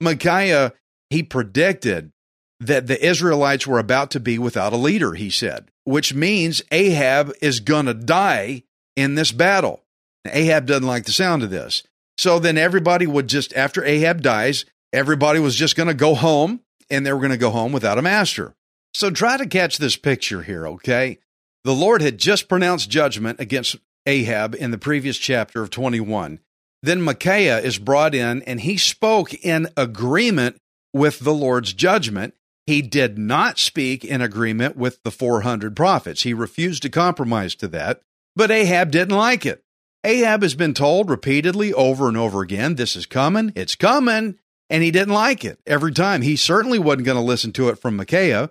Micaiah, 0.00 0.72
he 1.10 1.22
predicted 1.22 2.12
that 2.60 2.86
the 2.86 3.04
Israelites 3.04 3.66
were 3.66 3.78
about 3.78 4.10
to 4.12 4.20
be 4.20 4.38
without 4.38 4.72
a 4.72 4.76
leader, 4.76 5.14
he 5.14 5.30
said, 5.30 5.70
which 5.84 6.14
means 6.14 6.62
Ahab 6.70 7.32
is 7.42 7.60
going 7.60 7.86
to 7.86 7.94
die 7.94 8.62
in 8.96 9.14
this 9.14 9.32
battle. 9.32 9.82
Ahab 10.26 10.66
doesn't 10.66 10.86
like 10.86 11.04
the 11.04 11.12
sound 11.12 11.42
of 11.42 11.50
this. 11.50 11.82
So 12.18 12.38
then 12.38 12.56
everybody 12.56 13.06
would 13.06 13.28
just, 13.28 13.54
after 13.54 13.84
Ahab 13.84 14.22
dies, 14.22 14.64
everybody 14.92 15.38
was 15.38 15.54
just 15.54 15.76
going 15.76 15.88
to 15.88 15.94
go 15.94 16.14
home 16.14 16.60
and 16.88 17.04
they 17.04 17.12
were 17.12 17.20
going 17.20 17.30
to 17.30 17.36
go 17.36 17.50
home 17.50 17.72
without 17.72 17.98
a 17.98 18.02
master. 18.02 18.54
So 18.94 19.10
try 19.10 19.36
to 19.36 19.46
catch 19.46 19.76
this 19.76 19.96
picture 19.96 20.42
here, 20.42 20.66
okay? 20.66 21.18
The 21.64 21.74
Lord 21.74 22.00
had 22.00 22.18
just 22.18 22.48
pronounced 22.48 22.88
judgment 22.88 23.40
against 23.40 23.76
Ahab 24.06 24.54
in 24.54 24.70
the 24.70 24.78
previous 24.78 25.18
chapter 25.18 25.62
of 25.62 25.70
21. 25.70 26.40
Then 26.86 27.02
Micaiah 27.02 27.58
is 27.58 27.78
brought 27.78 28.14
in 28.14 28.42
and 28.42 28.60
he 28.60 28.76
spoke 28.76 29.34
in 29.34 29.68
agreement 29.76 30.60
with 30.92 31.18
the 31.18 31.34
Lord's 31.34 31.72
judgment. 31.72 32.34
He 32.64 32.80
did 32.80 33.18
not 33.18 33.58
speak 33.58 34.04
in 34.04 34.20
agreement 34.20 34.76
with 34.76 35.02
the 35.02 35.10
400 35.10 35.74
prophets. 35.74 36.22
He 36.22 36.32
refused 36.32 36.82
to 36.84 36.88
compromise 36.88 37.56
to 37.56 37.66
that, 37.68 38.02
but 38.36 38.52
Ahab 38.52 38.92
didn't 38.92 39.16
like 39.16 39.44
it. 39.44 39.64
Ahab 40.04 40.42
has 40.42 40.54
been 40.54 40.74
told 40.74 41.10
repeatedly 41.10 41.72
over 41.72 42.06
and 42.06 42.16
over 42.16 42.40
again, 42.40 42.76
this 42.76 42.94
is 42.94 43.04
coming, 43.04 43.52
it's 43.56 43.74
coming, 43.74 44.38
and 44.70 44.84
he 44.84 44.92
didn't 44.92 45.12
like 45.12 45.44
it 45.44 45.58
every 45.66 45.92
time. 45.92 46.22
He 46.22 46.36
certainly 46.36 46.78
wasn't 46.78 47.06
going 47.06 47.16
to 47.16 47.20
listen 47.20 47.52
to 47.54 47.68
it 47.68 47.80
from 47.80 47.96
Micaiah. 47.96 48.50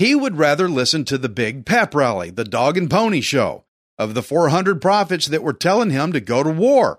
He 0.00 0.16
would 0.16 0.38
rather 0.38 0.68
listen 0.68 1.04
to 1.04 1.18
the 1.18 1.28
big 1.28 1.64
pep 1.64 1.94
rally, 1.94 2.30
the 2.30 2.42
dog 2.42 2.76
and 2.76 2.90
pony 2.90 3.20
show 3.20 3.62
of 3.96 4.14
the 4.14 4.24
400 4.24 4.82
prophets 4.82 5.26
that 5.26 5.44
were 5.44 5.52
telling 5.52 5.90
him 5.90 6.12
to 6.12 6.20
go 6.20 6.42
to 6.42 6.50
war. 6.50 6.98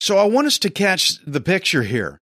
So 0.00 0.18
I 0.18 0.24
want 0.24 0.46
us 0.46 0.58
to 0.60 0.70
catch 0.70 1.18
the 1.24 1.40
picture 1.40 1.82
here. 1.82 2.20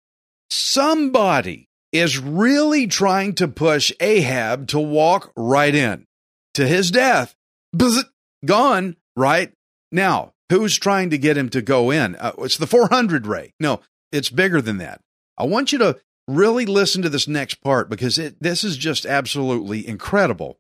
Somebody 0.50 1.70
is 1.92 2.18
really 2.18 2.88
trying 2.88 3.34
to 3.36 3.48
push 3.48 3.92
Ahab 4.00 4.68
to 4.70 4.80
walk 4.80 5.32
right 5.36 5.74
in 5.74 6.06
to 6.53 6.68
his 6.68 6.92
death. 6.92 7.36
Bzz, 7.75 8.03
gone, 8.46 8.96
right? 9.15 9.51
Now, 9.92 10.34
who's 10.50 10.77
trying 10.77 11.10
to 11.12 11.18
get 11.18 11.38
him 11.38 11.50
to 11.50 11.62
go 11.62 11.92
in? 11.92 12.15
Uh, 12.15 12.34
it's 12.39 12.58
the 12.58 12.68
400 12.68 13.25
ray. 13.25 13.53
No, 13.60 13.82
it's 14.12 14.30
bigger 14.30 14.62
than 14.62 14.77
that. 14.77 15.01
I 15.38 15.46
want 15.46 15.72
you 15.72 15.80
to 15.80 16.00
really 16.27 16.65
listen 16.65 17.01
to 17.01 17.10
this 17.10 17.27
next 17.27 17.56
part 17.56 17.89
because 17.89 18.18
it, 18.18 18.38
this 18.39 18.63
is 18.63 18.77
just 18.77 19.06
absolutely 19.06 19.88
incredible. 19.88 20.58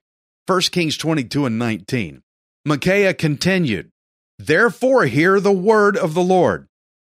1 0.47 0.61
Kings 0.71 0.97
22 0.97 1.45
and 1.45 1.57
19. 1.57 2.21
Micaiah 2.65 3.13
continued, 3.13 3.91
Therefore 4.39 5.05
hear 5.05 5.39
the 5.39 5.51
word 5.51 5.95
of 5.95 6.13
the 6.13 6.23
Lord. 6.23 6.67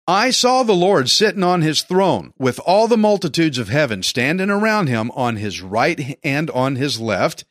I 0.09 0.33
saw 0.33 0.65
the 0.65 0.73
Lord 0.75 1.09
sitting 1.09 1.45
on 1.45 1.63
his 1.63 1.83
throne, 1.83 2.33
with 2.37 2.59
all 2.61 2.89
the 2.89 2.97
multitudes 2.97 3.57
of 3.57 3.69
heaven 3.69 4.03
standing 4.03 4.51
around 4.51 4.89
him 4.89 5.13
on 5.13 5.37
his 5.37 5.63
right 5.63 6.19
and 6.25 6.51
on 6.51 6.75
his 6.75 7.01
left. 7.01 7.45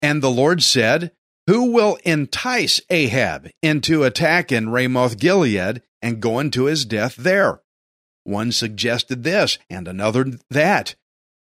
And 0.00 0.22
the 0.22 0.30
Lord 0.30 0.62
said, 0.62 1.12
Who 1.46 1.70
will 1.70 1.98
entice 2.04 2.80
Ahab 2.88 3.50
into 3.62 4.04
attacking 4.04 4.70
Ramoth 4.70 5.18
Gilead 5.18 5.82
and 6.00 6.22
going 6.22 6.50
to 6.52 6.64
his 6.64 6.86
death 6.86 7.14
there? 7.16 7.60
One 8.24 8.52
suggested 8.52 9.22
this, 9.22 9.58
and 9.68 9.86
another 9.86 10.24
that. 10.48 10.94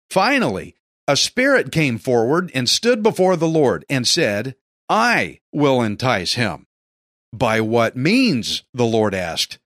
Finally, 0.10 0.76
a 1.08 1.16
spirit 1.16 1.72
came 1.72 2.00
forward 2.00 2.52
and 2.56 2.68
stood 2.68 3.04
before 3.04 3.36
the 3.36 3.48
Lord 3.48 3.86
and 3.88 4.08
said, 4.08 4.56
I 4.88 5.42
will 5.54 5.84
entice 5.84 6.34
him. 6.34 6.66
By 7.32 7.62
what 7.62 7.96
means? 7.96 8.64
the 8.74 8.86
Lord 8.86 9.14
asked. 9.14 9.59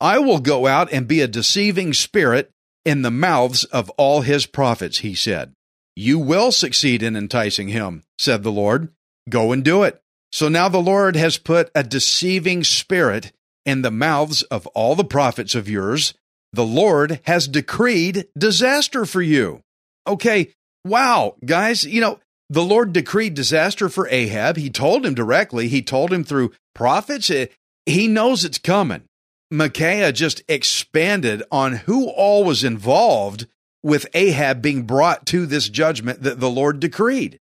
I 0.00 0.18
will 0.18 0.38
go 0.38 0.66
out 0.66 0.92
and 0.92 1.06
be 1.06 1.20
a 1.20 1.28
deceiving 1.28 1.92
spirit 1.92 2.50
in 2.84 3.02
the 3.02 3.10
mouths 3.10 3.64
of 3.64 3.90
all 3.90 4.22
his 4.22 4.46
prophets, 4.46 4.98
he 4.98 5.14
said. 5.14 5.52
You 5.94 6.18
will 6.18 6.52
succeed 6.52 7.02
in 7.02 7.16
enticing 7.16 7.68
him, 7.68 8.04
said 8.18 8.42
the 8.42 8.52
Lord. 8.52 8.88
Go 9.28 9.52
and 9.52 9.62
do 9.62 9.82
it. 9.82 10.00
So 10.32 10.48
now 10.48 10.68
the 10.68 10.78
Lord 10.78 11.16
has 11.16 11.36
put 11.36 11.70
a 11.74 11.82
deceiving 11.82 12.64
spirit 12.64 13.32
in 13.66 13.82
the 13.82 13.90
mouths 13.90 14.42
of 14.44 14.66
all 14.68 14.94
the 14.94 15.04
prophets 15.04 15.54
of 15.54 15.68
yours. 15.68 16.14
The 16.52 16.64
Lord 16.64 17.20
has 17.24 17.46
decreed 17.46 18.26
disaster 18.38 19.04
for 19.04 19.20
you. 19.20 19.60
Okay, 20.06 20.52
wow, 20.84 21.36
guys, 21.44 21.84
you 21.84 22.00
know, 22.00 22.18
the 22.48 22.64
Lord 22.64 22.92
decreed 22.92 23.34
disaster 23.34 23.88
for 23.88 24.08
Ahab. 24.08 24.56
He 24.56 24.70
told 24.70 25.04
him 25.04 25.14
directly, 25.14 25.68
he 25.68 25.82
told 25.82 26.12
him 26.12 26.24
through 26.24 26.52
prophets. 26.74 27.30
He 27.86 28.08
knows 28.08 28.44
it's 28.44 28.58
coming. 28.58 29.02
Micaiah 29.50 30.12
just 30.12 30.42
expanded 30.48 31.42
on 31.50 31.72
who 31.72 32.08
all 32.08 32.44
was 32.44 32.64
involved 32.64 33.46
with 33.82 34.06
Ahab 34.14 34.62
being 34.62 34.82
brought 34.82 35.26
to 35.26 35.46
this 35.46 35.68
judgment 35.68 36.22
that 36.22 36.40
the 36.40 36.50
Lord 36.50 36.80
decreed. 36.80 37.40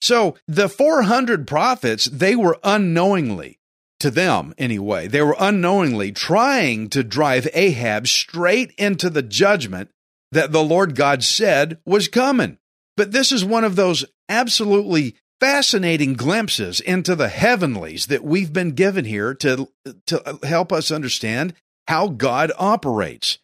So 0.00 0.36
the 0.48 0.68
400 0.68 1.46
prophets, 1.46 2.06
they 2.06 2.36
were 2.36 2.58
unknowingly, 2.64 3.58
to 4.00 4.10
them 4.10 4.54
anyway, 4.58 5.06
they 5.06 5.22
were 5.22 5.36
unknowingly 5.38 6.12
trying 6.12 6.88
to 6.90 7.04
drive 7.04 7.48
Ahab 7.54 8.06
straight 8.06 8.72
into 8.76 9.08
the 9.08 9.22
judgment 9.22 9.90
that 10.32 10.52
the 10.52 10.62
Lord 10.62 10.94
God 10.94 11.22
said 11.22 11.78
was 11.86 12.08
coming. 12.08 12.58
But 12.96 13.12
this 13.12 13.32
is 13.32 13.44
one 13.44 13.64
of 13.64 13.76
those 13.76 14.04
absolutely 14.28 15.16
fascinating 15.44 16.14
glimpses 16.14 16.80
into 16.80 17.14
the 17.14 17.28
heavenlies 17.28 18.06
that 18.06 18.24
we've 18.24 18.50
been 18.50 18.70
given 18.70 19.04
here 19.04 19.34
to, 19.34 19.68
to 20.06 20.38
help 20.42 20.72
us 20.72 20.90
understand 20.90 21.52
how 21.86 22.08
God 22.08 22.50
operates. 22.58 23.36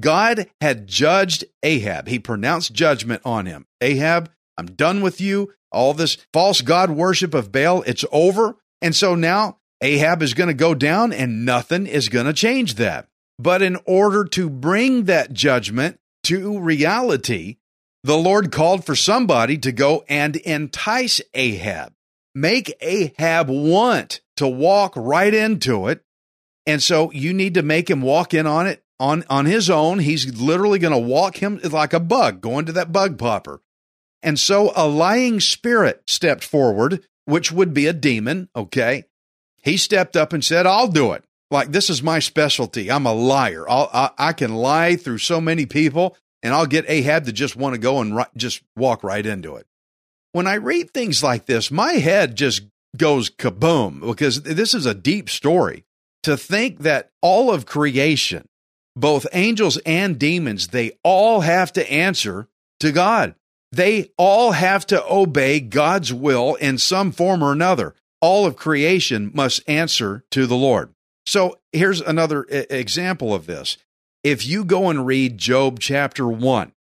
God 0.00 0.48
had 0.62 0.86
judged 0.86 1.44
Ahab. 1.62 2.08
He 2.08 2.18
pronounced 2.18 2.72
judgment 2.72 3.20
on 3.26 3.44
him. 3.44 3.66
Ahab, 3.82 4.30
I'm 4.56 4.68
done 4.68 5.02
with 5.02 5.20
you. 5.20 5.52
All 5.70 5.92
this 5.92 6.16
false 6.32 6.62
God 6.62 6.90
worship 6.90 7.34
of 7.34 7.52
Baal, 7.52 7.82
it's 7.82 8.06
over. 8.10 8.56
And 8.80 8.96
so 8.96 9.14
now 9.14 9.58
Ahab 9.82 10.22
is 10.22 10.32
going 10.32 10.48
to 10.48 10.54
go 10.54 10.74
down 10.74 11.12
and 11.12 11.44
nothing 11.44 11.86
is 11.86 12.08
going 12.08 12.24
to 12.24 12.32
change 12.32 12.76
that. 12.76 13.06
But 13.38 13.60
in 13.60 13.76
order 13.84 14.24
to 14.24 14.48
bring 14.48 15.04
that 15.04 15.34
judgment 15.34 16.00
to 16.22 16.58
reality, 16.58 17.58
the 18.04 18.18
Lord 18.18 18.52
called 18.52 18.84
for 18.84 18.94
somebody 18.94 19.56
to 19.58 19.72
go 19.72 20.04
and 20.08 20.36
entice 20.36 21.22
Ahab, 21.32 21.94
make 22.34 22.76
Ahab 22.82 23.48
want 23.48 24.20
to 24.36 24.46
walk 24.46 24.92
right 24.94 25.32
into 25.32 25.88
it. 25.88 26.04
And 26.66 26.82
so 26.82 27.10
you 27.12 27.32
need 27.32 27.54
to 27.54 27.62
make 27.62 27.88
him 27.88 28.02
walk 28.02 28.34
in 28.34 28.46
on 28.46 28.66
it 28.66 28.84
on, 29.00 29.24
on 29.30 29.46
his 29.46 29.70
own. 29.70 30.00
He's 30.00 30.38
literally 30.38 30.78
going 30.78 30.92
to 30.92 30.98
walk 30.98 31.38
him 31.38 31.58
like 31.62 31.94
a 31.94 32.00
bug, 32.00 32.42
going 32.42 32.66
to 32.66 32.72
that 32.72 32.92
bug 32.92 33.18
popper. 33.18 33.62
And 34.22 34.38
so 34.38 34.72
a 34.76 34.86
lying 34.86 35.40
spirit 35.40 36.02
stepped 36.06 36.44
forward, 36.44 37.04
which 37.24 37.50
would 37.50 37.72
be 37.72 37.86
a 37.86 37.92
demon. 37.94 38.50
Okay. 38.54 39.04
He 39.62 39.78
stepped 39.78 40.14
up 40.14 40.34
and 40.34 40.44
said, 40.44 40.66
I'll 40.66 40.88
do 40.88 41.12
it. 41.12 41.24
Like, 41.50 41.72
this 41.72 41.88
is 41.88 42.02
my 42.02 42.18
specialty. 42.18 42.90
I'm 42.90 43.06
a 43.06 43.14
liar. 43.14 43.68
I'll, 43.68 43.88
I, 43.92 44.10
I 44.18 44.32
can 44.32 44.54
lie 44.54 44.96
through 44.96 45.18
so 45.18 45.40
many 45.40 45.64
people 45.64 46.16
and 46.44 46.52
I'll 46.52 46.66
get 46.66 46.84
Ahab 46.88 47.24
to 47.24 47.32
just 47.32 47.56
want 47.56 47.74
to 47.74 47.80
go 47.80 48.00
and 48.00 48.14
ri- 48.14 48.24
just 48.36 48.62
walk 48.76 49.02
right 49.02 49.24
into 49.24 49.56
it. 49.56 49.66
When 50.32 50.46
I 50.46 50.54
read 50.54 50.90
things 50.90 51.22
like 51.22 51.46
this, 51.46 51.70
my 51.70 51.94
head 51.94 52.36
just 52.36 52.62
goes 52.96 53.30
kaboom 53.30 54.00
because 54.00 54.42
this 54.42 54.74
is 54.74 54.86
a 54.86 54.94
deep 54.94 55.30
story. 55.30 55.84
To 56.24 56.36
think 56.36 56.80
that 56.80 57.10
all 57.20 57.52
of 57.52 57.66
creation, 57.66 58.48
both 58.96 59.26
angels 59.32 59.76
and 59.84 60.18
demons, 60.18 60.68
they 60.68 60.92
all 61.02 61.40
have 61.40 61.72
to 61.74 61.90
answer 61.90 62.48
to 62.80 62.92
God. 62.92 63.34
They 63.72 64.10
all 64.16 64.52
have 64.52 64.86
to 64.86 65.04
obey 65.06 65.60
God's 65.60 66.14
will 66.14 66.54
in 66.54 66.78
some 66.78 67.12
form 67.12 67.42
or 67.42 67.52
another. 67.52 67.94
All 68.22 68.46
of 68.46 68.56
creation 68.56 69.32
must 69.34 69.68
answer 69.68 70.24
to 70.30 70.46
the 70.46 70.56
Lord. 70.56 70.94
So 71.26 71.58
here's 71.72 72.00
another 72.00 72.46
example 72.48 73.34
of 73.34 73.46
this 73.46 73.76
if 74.24 74.46
you 74.46 74.64
go 74.64 74.88
and 74.88 75.06
read 75.06 75.38
Job 75.38 75.78
chapter 75.78 76.26
1, 76.26 76.72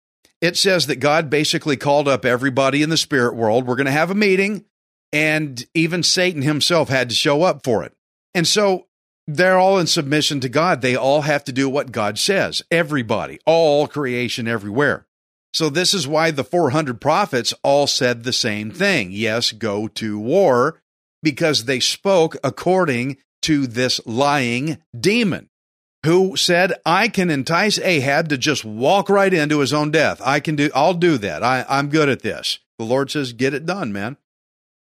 it 0.41 0.57
says 0.57 0.87
that 0.87 0.97
God 0.97 1.29
basically 1.29 1.77
called 1.77 2.09
up 2.09 2.25
everybody 2.25 2.83
in 2.83 2.89
the 2.89 2.97
spirit 2.97 3.35
world. 3.35 3.67
We're 3.67 3.77
going 3.77 3.87
to 3.87 3.93
have 3.93 4.11
a 4.11 4.15
meeting, 4.15 4.65
and 5.13 5.63
even 5.75 6.03
Satan 6.03 6.43
himself 6.43 6.89
had 6.89 7.11
to 7.11 7.15
show 7.15 7.43
up 7.43 7.65
for 7.65 7.83
it. 7.83 7.93
And 8.33 8.47
so 8.47 8.87
they're 9.27 9.59
all 9.59 9.79
in 9.79 9.87
submission 9.87 10.41
to 10.41 10.49
God. 10.49 10.81
They 10.81 10.97
all 10.97 11.23
have 11.23 11.45
to 11.45 11.53
do 11.53 11.69
what 11.69 11.93
God 11.93 12.19
says. 12.19 12.63
Everybody, 12.71 13.39
all 13.45 13.87
creation 13.87 14.49
everywhere. 14.49 15.07
So, 15.55 15.69
this 15.69 15.93
is 15.93 16.09
why 16.09 16.31
the 16.31 16.45
400 16.45 16.99
prophets 16.99 17.53
all 17.63 17.87
said 17.87 18.25
the 18.25 18.33
same 18.33 18.71
thing 18.71 19.11
yes, 19.13 19.53
go 19.53 19.87
to 19.89 20.19
war, 20.19 20.81
because 21.23 21.67
they 21.67 21.79
spoke 21.79 22.39
according 22.43 23.19
to 23.43 23.67
this 23.67 24.01
lying 24.07 24.79
demon 24.99 25.51
who 26.05 26.37
said, 26.37 26.75
I 26.85 27.09
can 27.09 27.31
entice 27.31 27.79
Ahab 27.79 28.29
to 28.31 28.39
just 28.39 28.65
walk 28.65 29.09
right 29.09 29.33
into 29.33 29.61
his 29.61 29.73
own 29.73 29.91
death. 29.91 30.21
I 30.25 30.41
can 30.41 30.57
do, 30.57 30.71
I'll 30.75 30.95
do 30.95 31.19
that. 31.19 31.43
I, 31.43 31.65
I'm 31.69 31.91
good 31.91 32.09
at 32.09 32.23
this. 32.23 32.59
The 32.79 32.85
Lord 32.85 33.11
says, 33.11 33.33
get 33.33 33.55
it 33.55 33.67
done, 33.67 33.93
man. 33.93 34.17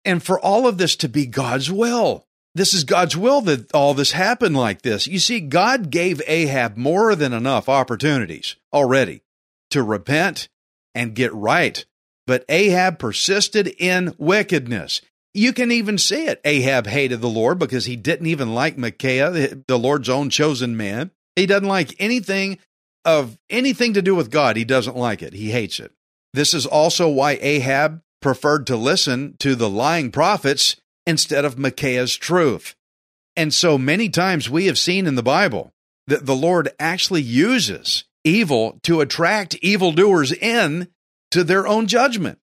And 0.05 0.21
for 0.21 0.39
all 0.39 0.67
of 0.67 0.77
this 0.77 0.95
to 0.97 1.09
be 1.09 1.25
God's 1.25 1.71
will. 1.71 2.25
This 2.55 2.73
is 2.73 2.83
God's 2.83 3.15
will 3.15 3.41
that 3.41 3.71
all 3.73 3.93
this 3.93 4.11
happened 4.11 4.57
like 4.57 4.81
this. 4.81 5.07
You 5.07 5.19
see, 5.19 5.39
God 5.39 5.91
gave 5.91 6.21
Ahab 6.27 6.77
more 6.77 7.15
than 7.15 7.33
enough 7.33 7.69
opportunities 7.69 8.55
already 8.73 9.21
to 9.71 9.83
repent 9.83 10.49
and 10.95 11.15
get 11.15 11.33
right. 11.33 11.85
But 12.25 12.45
Ahab 12.49 12.99
persisted 12.99 13.67
in 13.67 14.13
wickedness. 14.17 15.01
You 15.39 15.53
can 15.53 15.71
even 15.71 15.97
see 15.97 16.25
it. 16.25 16.41
Ahab 16.43 16.85
hated 16.85 17.21
the 17.21 17.29
Lord 17.29 17.59
because 17.59 17.85
he 17.85 17.95
didn't 17.95 18.27
even 18.27 18.53
like 18.53 18.77
Micaiah, 18.77 19.31
the 19.31 19.79
Lord's 19.79 20.09
own 20.09 20.29
chosen 20.29 20.75
man. 20.75 21.11
He 21.37 21.45
doesn't 21.45 21.65
like 21.65 21.95
anything 21.97 22.59
of 23.05 23.37
anything 23.49 23.93
to 23.93 24.01
do 24.01 24.13
with 24.15 24.31
God. 24.31 24.57
He 24.57 24.65
doesn't 24.65 24.97
like 24.97 25.21
it. 25.21 25.31
He 25.31 25.51
hates 25.51 25.79
it. 25.79 25.93
This 26.33 26.53
is 26.53 26.65
also 26.65 27.07
why 27.07 27.39
Ahab 27.39 28.01
preferred 28.21 28.67
to 28.67 28.75
listen 28.75 29.37
to 29.39 29.55
the 29.55 29.69
lying 29.69 30.11
prophets 30.11 30.75
instead 31.07 31.45
of 31.45 31.57
Micaiah's 31.57 32.17
truth. 32.17 32.75
And 33.37 33.53
so 33.53 33.77
many 33.77 34.09
times 34.09 34.49
we 34.49 34.65
have 34.65 34.77
seen 34.77 35.07
in 35.07 35.15
the 35.15 35.23
Bible 35.23 35.71
that 36.07 36.25
the 36.25 36.35
Lord 36.35 36.73
actually 36.81 37.21
uses 37.21 38.03
evil 38.25 38.77
to 38.83 38.99
attract 38.99 39.55
evildoers 39.61 40.33
in 40.33 40.89
to 41.31 41.45
their 41.45 41.65
own 41.65 41.87
judgment. 41.87 42.39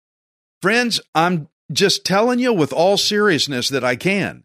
Friends, 0.60 1.00
I'm 1.14 1.48
just 1.70 2.04
telling 2.04 2.38
you 2.38 2.52
with 2.52 2.72
all 2.72 2.96
seriousness 2.96 3.68
that 3.68 3.84
I 3.84 3.96
can. 3.96 4.44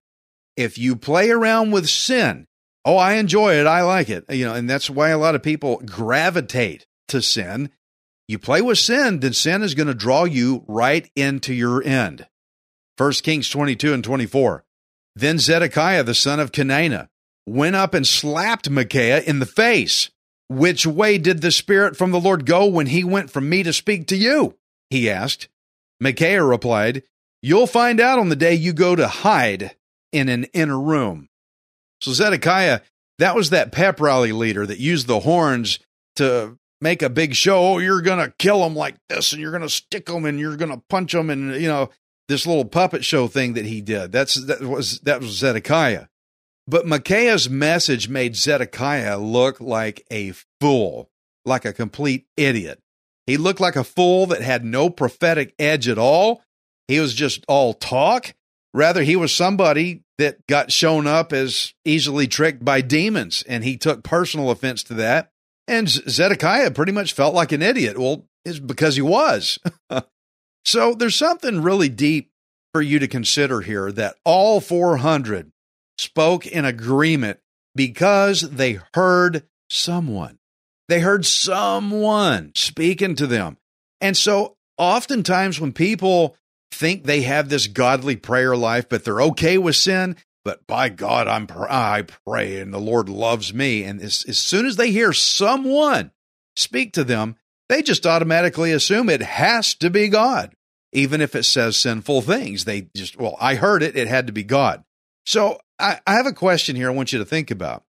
If 0.55 0.77
you 0.77 0.95
play 0.95 1.29
around 1.29 1.71
with 1.71 1.87
sin, 1.87 2.47
oh, 2.85 2.97
I 2.97 3.13
enjoy 3.13 3.55
it, 3.55 3.67
I 3.67 3.83
like 3.83 4.09
it, 4.09 4.25
you 4.29 4.45
know, 4.45 4.53
and 4.53 4.69
that's 4.69 4.89
why 4.89 5.09
a 5.09 5.17
lot 5.17 5.35
of 5.35 5.43
people 5.43 5.81
gravitate 5.85 6.85
to 7.09 7.21
sin. 7.21 7.69
You 8.27 8.39
play 8.39 8.61
with 8.61 8.77
sin, 8.77 9.19
then 9.19 9.33
sin 9.33 9.63
is 9.63 9.75
going 9.75 9.87
to 9.87 9.93
draw 9.93 10.25
you 10.25 10.65
right 10.67 11.09
into 11.15 11.53
your 11.53 11.83
end. 11.83 12.27
1 12.97 13.11
Kings 13.23 13.49
22 13.49 13.93
and 13.93 14.03
24. 14.03 14.65
Then 15.15 15.39
Zedekiah, 15.39 16.03
the 16.03 16.13
son 16.13 16.39
of 16.39 16.51
Kenaanah, 16.51 17.09
went 17.45 17.75
up 17.75 17.93
and 17.93 18.05
slapped 18.05 18.69
Micaiah 18.69 19.21
in 19.21 19.39
the 19.39 19.45
face. 19.45 20.09
Which 20.49 20.85
way 20.85 21.17
did 21.17 21.41
the 21.41 21.51
Spirit 21.51 21.97
from 21.97 22.11
the 22.11 22.19
Lord 22.19 22.45
go 22.45 22.65
when 22.65 22.87
he 22.87 23.03
went 23.03 23.29
from 23.29 23.49
me 23.49 23.63
to 23.63 23.73
speak 23.73 24.07
to 24.07 24.15
you? 24.15 24.57
He 24.89 25.09
asked. 25.09 25.49
Micaiah 25.99 26.43
replied, 26.43 27.03
You'll 27.41 27.67
find 27.67 27.99
out 27.99 28.19
on 28.19 28.29
the 28.29 28.35
day 28.35 28.53
you 28.55 28.73
go 28.73 28.95
to 28.95 29.07
hide 29.07 29.75
in 30.11 30.29
an 30.29 30.45
inner 30.53 30.79
room. 30.79 31.29
So 32.01 32.11
Zedekiah, 32.11 32.81
that 33.19 33.35
was 33.35 33.49
that 33.51 33.71
pep 33.71 33.99
rally 33.99 34.31
leader 34.31 34.65
that 34.65 34.79
used 34.79 35.07
the 35.07 35.19
horns 35.19 35.79
to 36.15 36.57
make 36.81 37.01
a 37.01 37.09
big 37.09 37.35
show. 37.35 37.59
Oh, 37.59 37.77
you're 37.77 38.01
going 38.01 38.19
to 38.19 38.33
kill 38.37 38.61
them 38.61 38.75
like 38.75 38.95
this 39.09 39.33
and 39.33 39.41
you're 39.41 39.51
going 39.51 39.63
to 39.63 39.69
stick 39.69 40.07
them 40.07 40.25
and 40.25 40.39
you're 40.39 40.57
going 40.57 40.71
to 40.71 40.81
punch 40.89 41.13
them 41.13 41.29
and, 41.29 41.59
you 41.59 41.67
know, 41.67 41.89
this 42.27 42.45
little 42.45 42.65
puppet 42.65 43.05
show 43.05 43.27
thing 43.27 43.53
that 43.53 43.65
he 43.65 43.81
did. 43.81 44.11
That's, 44.11 44.35
that 44.45 44.61
was, 44.61 44.99
that 45.01 45.21
was 45.21 45.31
Zedekiah. 45.31 46.07
But 46.67 46.85
Micaiah's 46.85 47.49
message 47.49 48.09
made 48.09 48.35
Zedekiah 48.35 49.17
look 49.17 49.61
like 49.61 50.05
a 50.11 50.33
fool, 50.59 51.09
like 51.45 51.63
a 51.63 51.71
complete 51.71 52.25
idiot. 52.35 52.81
He 53.27 53.37
looked 53.37 53.59
like 53.59 53.75
a 53.75 53.83
fool 53.83 54.25
that 54.27 54.41
had 54.41 54.65
no 54.65 54.89
prophetic 54.89 55.53
edge 55.59 55.87
at 55.87 55.99
all 55.99 56.41
he 56.87 56.99
was 56.99 57.13
just 57.13 57.43
all 57.47 57.73
talk. 57.73 58.33
Rather, 58.73 59.03
he 59.03 59.15
was 59.15 59.33
somebody 59.33 60.03
that 60.17 60.45
got 60.47 60.71
shown 60.71 61.07
up 61.07 61.33
as 61.33 61.73
easily 61.85 62.27
tricked 62.27 62.63
by 62.63 62.81
demons, 62.81 63.43
and 63.47 63.63
he 63.63 63.77
took 63.77 64.03
personal 64.03 64.49
offense 64.49 64.83
to 64.83 64.93
that. 64.95 65.31
And 65.67 65.89
Zedekiah 65.89 66.71
pretty 66.71 66.91
much 66.91 67.13
felt 67.13 67.35
like 67.35 67.51
an 67.51 67.61
idiot. 67.61 67.97
Well, 67.97 68.25
it's 68.45 68.59
because 68.59 68.95
he 68.95 69.01
was. 69.01 69.59
so 70.65 70.93
there's 70.93 71.15
something 71.15 71.61
really 71.61 71.89
deep 71.89 72.31
for 72.73 72.81
you 72.81 72.99
to 72.99 73.07
consider 73.07 73.61
here 73.61 73.91
that 73.91 74.15
all 74.23 74.61
400 74.61 75.51
spoke 75.97 76.45
in 76.45 76.63
agreement 76.63 77.39
because 77.75 78.41
they 78.41 78.79
heard 78.93 79.43
someone. 79.69 80.36
They 80.87 80.99
heard 80.99 81.25
someone 81.25 82.51
speaking 82.55 83.15
to 83.15 83.27
them. 83.27 83.57
And 83.99 84.15
so 84.15 84.55
oftentimes 84.77 85.59
when 85.59 85.73
people 85.73 86.35
think 86.71 87.03
they 87.03 87.21
have 87.21 87.49
this 87.49 87.67
godly 87.67 88.15
prayer 88.15 88.55
life, 88.55 88.87
but 88.89 89.03
they're 89.03 89.21
okay 89.21 89.57
with 89.57 89.75
sin. 89.75 90.15
But 90.45 90.65
by 90.65 90.87
God, 90.89 91.27
I'm 91.27 91.45
I 91.69 92.05
pray, 92.25 92.61
and 92.61 92.73
the 92.73 92.79
Lord 92.79 93.09
loves 93.09 93.53
me. 93.53 93.83
And 93.83 94.01
as, 94.01 94.23
as 94.29 94.37
soon 94.37 94.65
as 94.65 94.77
they 94.77 94.91
hear 94.91 95.11
someone 95.11 96.11
speak 96.55 96.93
to 96.93 97.03
them, 97.03 97.35
they 97.67 97.81
just 97.81 98.05
automatically 98.05 98.71
assume 98.71 99.09
it 99.09 99.21
has 99.21 99.75
to 99.75 99.89
be 99.89 100.07
God, 100.07 100.53
even 100.93 101.19
if 101.19 101.35
it 101.35 101.43
says 101.43 101.75
sinful 101.75 102.21
things. 102.21 102.63
They 102.63 102.87
just, 102.95 103.17
well, 103.17 103.35
I 103.41 103.55
heard 103.55 103.83
it; 103.83 103.97
it 103.97 104.07
had 104.07 104.27
to 104.27 104.33
be 104.33 104.43
God. 104.43 104.85
So 105.25 105.59
I, 105.77 105.99
I 106.07 106.13
have 106.13 106.27
a 106.27 106.33
question 106.33 106.77
here. 106.77 106.89
I 106.89 106.93
want 106.93 107.11
you 107.11 107.19
to 107.19 107.25
think 107.25 107.51
about. 107.51 107.83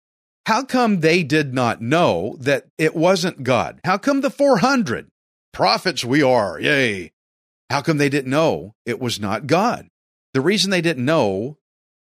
How 0.45 0.63
come 0.63 0.99
they 0.99 1.23
did 1.23 1.53
not 1.53 1.81
know 1.81 2.37
that 2.39 2.67
it 2.77 2.95
wasn't 2.95 3.43
God? 3.43 3.79
How 3.83 3.97
come 3.97 4.21
the 4.21 4.29
400 4.29 5.07
prophets 5.51 6.05
we 6.05 6.21
are, 6.21 6.59
yay, 6.59 7.13
how 7.69 7.81
come 7.81 7.97
they 7.97 8.09
didn't 8.09 8.29
know 8.29 8.75
it 8.85 8.99
was 8.99 9.19
not 9.19 9.47
God? 9.47 9.87
The 10.33 10.41
reason 10.41 10.69
they 10.69 10.81
didn't 10.81 11.05
know 11.05 11.57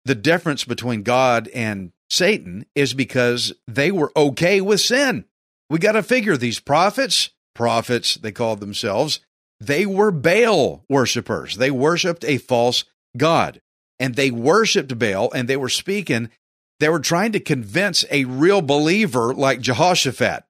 the 0.06 0.16
difference 0.16 0.66
between 0.66 1.04
God 1.04 1.48
and 1.54 1.94
Satan 2.10 2.66
is 2.76 2.94
because 2.94 3.54
they 3.68 3.92
were 3.92 4.12
okay 4.16 4.60
with 4.60 4.82
sin. 4.82 5.26
We 5.70 5.80
got 5.80 5.94
to 5.94 6.04
figure 6.04 6.36
these 6.36 6.60
prophets, 6.60 7.30
prophets, 7.56 8.16
they 8.16 8.32
called 8.32 8.60
themselves, 8.60 9.22
they 9.60 9.86
were 9.86 10.12
Baal 10.12 10.84
worshippers. 10.90 11.56
They 11.56 11.72
worshiped 11.72 12.26
a 12.26 12.38
false 12.38 12.84
God 13.16 13.62
and 14.00 14.16
they 14.16 14.32
worshiped 14.32 15.00
Baal 15.00 15.32
and 15.32 15.48
they 15.48 15.56
were 15.56 15.70
speaking, 15.70 16.30
they 16.80 16.90
were 16.90 17.00
trying 17.00 17.32
to 17.34 17.40
convince 17.40 18.06
a 18.12 18.26
real 18.26 18.62
believer 18.62 19.34
like 19.34 19.62
Jehoshaphat. 19.62 20.44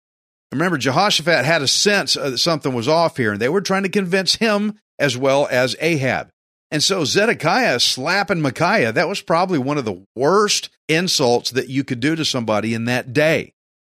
Remember, 0.52 0.78
Jehoshaphat 0.78 1.46
had 1.46 1.62
a 1.62 1.68
sense 1.68 2.14
that 2.14 2.38
something 2.38 2.74
was 2.74 2.88
off 2.88 3.18
here 3.18 3.34
and 3.34 3.42
they 3.42 3.50
were 3.50 3.62
trying 3.62 3.84
to 3.84 3.90
convince 3.90 4.36
him 4.36 4.80
as 5.00 5.18
well 5.18 5.48
as 5.50 5.76
Ahab. 5.80 6.30
And 6.72 6.84
so 6.84 7.06
Zedekiah 7.06 7.80
slapping 7.80 8.42
Micaiah, 8.42 8.92
that 8.92 9.08
was 9.08 9.22
probably 9.22 9.60
one 9.60 9.78
of 9.78 9.86
the 9.86 10.06
worst 10.16 10.70
insults 10.88 11.52
that 11.52 11.70
you 11.70 11.84
could 11.84 12.00
do 12.00 12.16
to 12.16 12.26
somebody 12.26 12.74
in 12.74 12.86
that 12.86 13.14
day. 13.14 13.54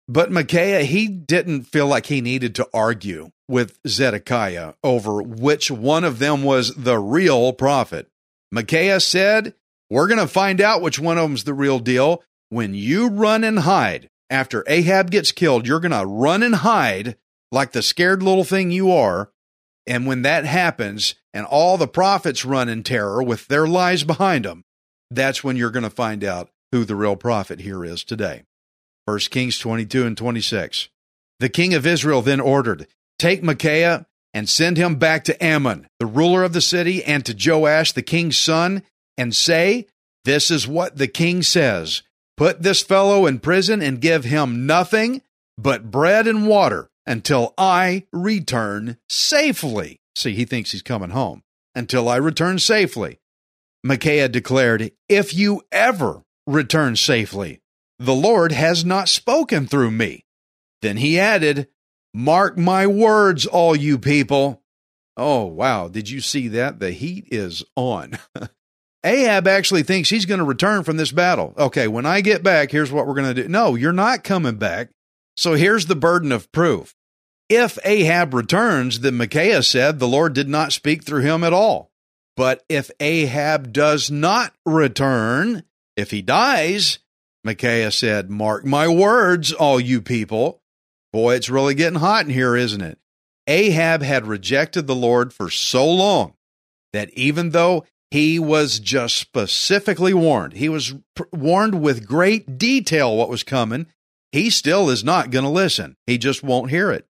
But 0.08 0.30
Micaiah, 0.30 0.84
he 0.84 1.08
didn't 1.08 1.64
feel 1.64 1.86
like 1.86 2.06
he 2.06 2.20
needed 2.20 2.54
to 2.54 2.68
argue 2.72 3.30
with 3.48 3.78
Zedekiah 3.86 4.74
over 4.82 5.20
which 5.22 5.70
one 5.70 6.04
of 6.04 6.18
them 6.18 6.42
was 6.42 6.74
the 6.74 6.98
real 6.98 7.52
prophet. 7.52 8.08
Micaiah 8.50 9.00
said, 9.00 9.54
We're 9.90 10.08
going 10.08 10.20
to 10.20 10.26
find 10.26 10.60
out 10.60 10.82
which 10.82 10.98
one 10.98 11.18
of 11.18 11.22
them's 11.22 11.44
the 11.44 11.54
real 11.54 11.78
deal. 11.78 12.22
When 12.50 12.74
you 12.74 13.08
run 13.08 13.44
and 13.44 13.60
hide 13.60 14.08
after 14.30 14.64
Ahab 14.66 15.10
gets 15.10 15.32
killed, 15.32 15.66
you're 15.66 15.80
going 15.80 15.92
to 15.92 16.06
run 16.06 16.42
and 16.42 16.56
hide 16.56 17.16
like 17.50 17.72
the 17.72 17.82
scared 17.82 18.22
little 18.22 18.44
thing 18.44 18.70
you 18.70 18.92
are 18.92 19.30
and 19.88 20.06
when 20.06 20.20
that 20.22 20.44
happens 20.44 21.14
and 21.32 21.46
all 21.46 21.78
the 21.78 21.88
prophets 21.88 22.44
run 22.44 22.68
in 22.68 22.82
terror 22.82 23.22
with 23.22 23.48
their 23.48 23.66
lies 23.66 24.04
behind 24.04 24.44
them, 24.44 24.64
that's 25.10 25.42
when 25.42 25.56
you're 25.56 25.70
going 25.70 25.82
to 25.82 25.90
find 25.90 26.22
out 26.22 26.50
who 26.72 26.84
the 26.84 26.94
real 26.94 27.16
prophet 27.16 27.60
here 27.60 27.82
is 27.82 28.04
today. 28.04 28.42
1 29.06 29.18
Kings 29.30 29.58
22 29.58 30.06
and 30.06 30.16
26. 30.16 30.90
The 31.40 31.48
king 31.48 31.72
of 31.72 31.86
Israel 31.86 32.20
then 32.20 32.40
ordered, 32.40 32.86
Take 33.18 33.42
Micaiah 33.42 34.06
and 34.34 34.46
send 34.46 34.76
him 34.76 34.96
back 34.96 35.24
to 35.24 35.44
Amon, 35.44 35.88
the 35.98 36.06
ruler 36.06 36.44
of 36.44 36.52
the 36.52 36.60
city, 36.60 37.02
and 37.02 37.24
to 37.24 37.34
Joash, 37.34 37.92
the 37.92 38.02
king's 38.02 38.36
son, 38.36 38.82
and 39.18 39.36
say, 39.36 39.86
This 40.24 40.50
is 40.50 40.66
what 40.66 40.96
the 40.96 41.08
king 41.08 41.42
says 41.42 42.02
Put 42.38 42.62
this 42.62 42.80
fellow 42.80 43.26
in 43.26 43.40
prison 43.40 43.82
and 43.82 44.00
give 44.00 44.24
him 44.24 44.64
nothing 44.64 45.22
but 45.58 45.90
bread 45.90 46.28
and 46.28 46.46
water 46.46 46.88
until 47.04 47.52
I 47.58 48.06
return 48.12 48.96
safely. 49.08 50.00
See, 50.14 50.34
he 50.34 50.44
thinks 50.44 50.70
he's 50.70 50.82
coming 50.82 51.10
home. 51.10 51.42
Until 51.74 52.08
I 52.08 52.16
return 52.16 52.60
safely. 52.60 53.18
Micaiah 53.82 54.28
declared, 54.28 54.92
If 55.08 55.34
you 55.34 55.62
ever 55.72 56.22
return 56.46 56.94
safely, 56.94 57.60
the 57.98 58.14
Lord 58.14 58.52
has 58.52 58.84
not 58.84 59.08
spoken 59.08 59.66
through 59.66 59.90
me. 59.90 60.24
Then 60.80 60.98
he 60.98 61.18
added, 61.18 61.66
Mark 62.14 62.56
my 62.56 62.86
words, 62.86 63.46
all 63.46 63.74
you 63.74 63.98
people. 63.98 64.62
Oh, 65.16 65.44
wow. 65.44 65.88
Did 65.88 66.08
you 66.08 66.20
see 66.20 66.46
that? 66.48 66.78
The 66.78 66.92
heat 66.92 67.26
is 67.32 67.64
on. 67.74 68.18
Ahab 69.08 69.48
actually 69.48 69.82
thinks 69.82 70.10
he's 70.10 70.26
going 70.26 70.38
to 70.38 70.44
return 70.44 70.84
from 70.84 70.98
this 70.98 71.12
battle. 71.12 71.54
Okay, 71.56 71.88
when 71.88 72.06
I 72.06 72.20
get 72.20 72.42
back, 72.42 72.70
here's 72.70 72.92
what 72.92 73.06
we're 73.06 73.14
going 73.14 73.34
to 73.34 73.42
do. 73.42 73.48
No, 73.48 73.74
you're 73.74 73.92
not 73.92 74.22
coming 74.22 74.56
back. 74.56 74.90
So 75.36 75.54
here's 75.54 75.86
the 75.86 75.96
burden 75.96 76.30
of 76.30 76.52
proof. 76.52 76.94
If 77.48 77.78
Ahab 77.84 78.34
returns, 78.34 79.00
then 79.00 79.16
Micaiah 79.16 79.62
said 79.62 79.98
the 79.98 80.08
Lord 80.08 80.34
did 80.34 80.48
not 80.48 80.72
speak 80.72 81.04
through 81.04 81.22
him 81.22 81.42
at 81.42 81.54
all. 81.54 81.90
But 82.36 82.62
if 82.68 82.90
Ahab 83.00 83.72
does 83.72 84.10
not 84.10 84.52
return, 84.66 85.64
if 85.96 86.10
he 86.10 86.20
dies, 86.20 86.98
Micaiah 87.44 87.90
said, 87.90 88.30
Mark 88.30 88.64
my 88.64 88.86
words, 88.86 89.52
all 89.52 89.80
you 89.80 90.02
people. 90.02 90.60
Boy, 91.12 91.36
it's 91.36 91.48
really 91.48 91.74
getting 91.74 91.98
hot 91.98 92.26
in 92.26 92.30
here, 92.30 92.54
isn't 92.54 92.82
it? 92.82 92.98
Ahab 93.46 94.02
had 94.02 94.26
rejected 94.26 94.86
the 94.86 94.94
Lord 94.94 95.32
for 95.32 95.48
so 95.48 95.90
long 95.90 96.34
that 96.92 97.10
even 97.14 97.50
though 97.50 97.86
he 98.10 98.38
was 98.38 98.78
just 98.78 99.16
specifically 99.16 100.14
warned, 100.14 100.54
he 100.54 100.68
was 100.68 100.94
pr- 101.14 101.24
warned 101.32 101.82
with 101.82 102.06
great 102.06 102.58
detail 102.58 103.16
what 103.16 103.28
was 103.28 103.42
coming, 103.42 103.86
he 104.32 104.50
still 104.50 104.90
is 104.90 105.04
not 105.04 105.30
going 105.30 105.44
to 105.44 105.50
listen. 105.50 105.96
He 106.06 106.18
just 106.18 106.42
won't 106.42 106.70
hear 106.70 106.90
it. 106.90 107.06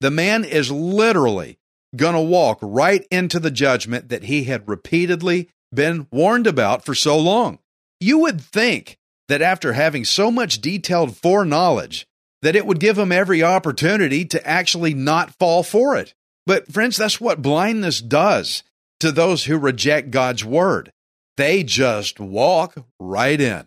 The 0.00 0.10
man 0.10 0.44
is 0.44 0.70
literally 0.70 1.58
going 1.94 2.14
to 2.14 2.20
walk 2.20 2.58
right 2.62 3.06
into 3.10 3.38
the 3.38 3.50
judgment 3.50 4.08
that 4.08 4.24
he 4.24 4.44
had 4.44 4.68
repeatedly 4.68 5.48
been 5.74 6.06
warned 6.10 6.46
about 6.46 6.84
for 6.84 6.94
so 6.94 7.18
long. 7.18 7.58
You 8.00 8.18
would 8.18 8.40
think 8.40 8.98
that 9.28 9.42
after 9.42 9.74
having 9.74 10.04
so 10.04 10.30
much 10.30 10.60
detailed 10.60 11.16
foreknowledge, 11.16 12.06
that 12.42 12.56
it 12.56 12.66
would 12.66 12.80
give 12.80 12.98
him 12.98 13.12
every 13.12 13.42
opportunity 13.42 14.24
to 14.24 14.46
actually 14.46 14.94
not 14.94 15.38
fall 15.38 15.62
for 15.62 15.96
it. 15.96 16.12
But 16.44 16.72
friends, 16.72 16.96
that's 16.96 17.20
what 17.20 17.40
blindness 17.40 18.00
does 18.00 18.64
to 19.02 19.12
those 19.12 19.44
who 19.44 19.58
reject 19.58 20.10
God's 20.10 20.44
word. 20.44 20.92
They 21.36 21.62
just 21.62 22.20
walk 22.20 22.76
right 23.00 23.40
in. 23.40 23.66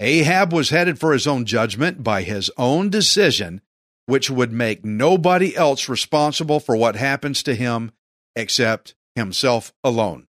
Ahab 0.00 0.52
was 0.52 0.70
headed 0.70 0.98
for 0.98 1.12
his 1.12 1.26
own 1.26 1.44
judgment 1.44 2.02
by 2.02 2.22
his 2.22 2.50
own 2.56 2.90
decision, 2.90 3.60
which 4.06 4.28
would 4.28 4.52
make 4.52 4.84
nobody 4.84 5.56
else 5.56 5.88
responsible 5.88 6.58
for 6.58 6.76
what 6.76 6.96
happens 6.96 7.44
to 7.44 7.54
him 7.54 7.92
except 8.34 8.96
himself 9.14 9.72
alone. 9.84 10.26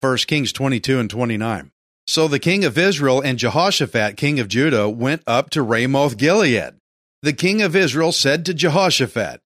1 0.00 0.16
Kings 0.26 0.52
22 0.52 0.98
and 0.98 1.08
29. 1.08 1.70
So 2.08 2.26
the 2.26 2.40
king 2.40 2.64
of 2.64 2.76
Israel 2.76 3.20
and 3.20 3.38
Jehoshaphat, 3.38 4.16
king 4.16 4.40
of 4.40 4.48
Judah, 4.48 4.88
went 4.88 5.22
up 5.26 5.50
to 5.50 5.62
Ramoth 5.62 6.16
Gilead. 6.16 6.74
The 7.22 7.32
king 7.32 7.62
of 7.62 7.76
Israel 7.76 8.10
said 8.10 8.44
to 8.46 8.54
Jehoshaphat, 8.54 9.40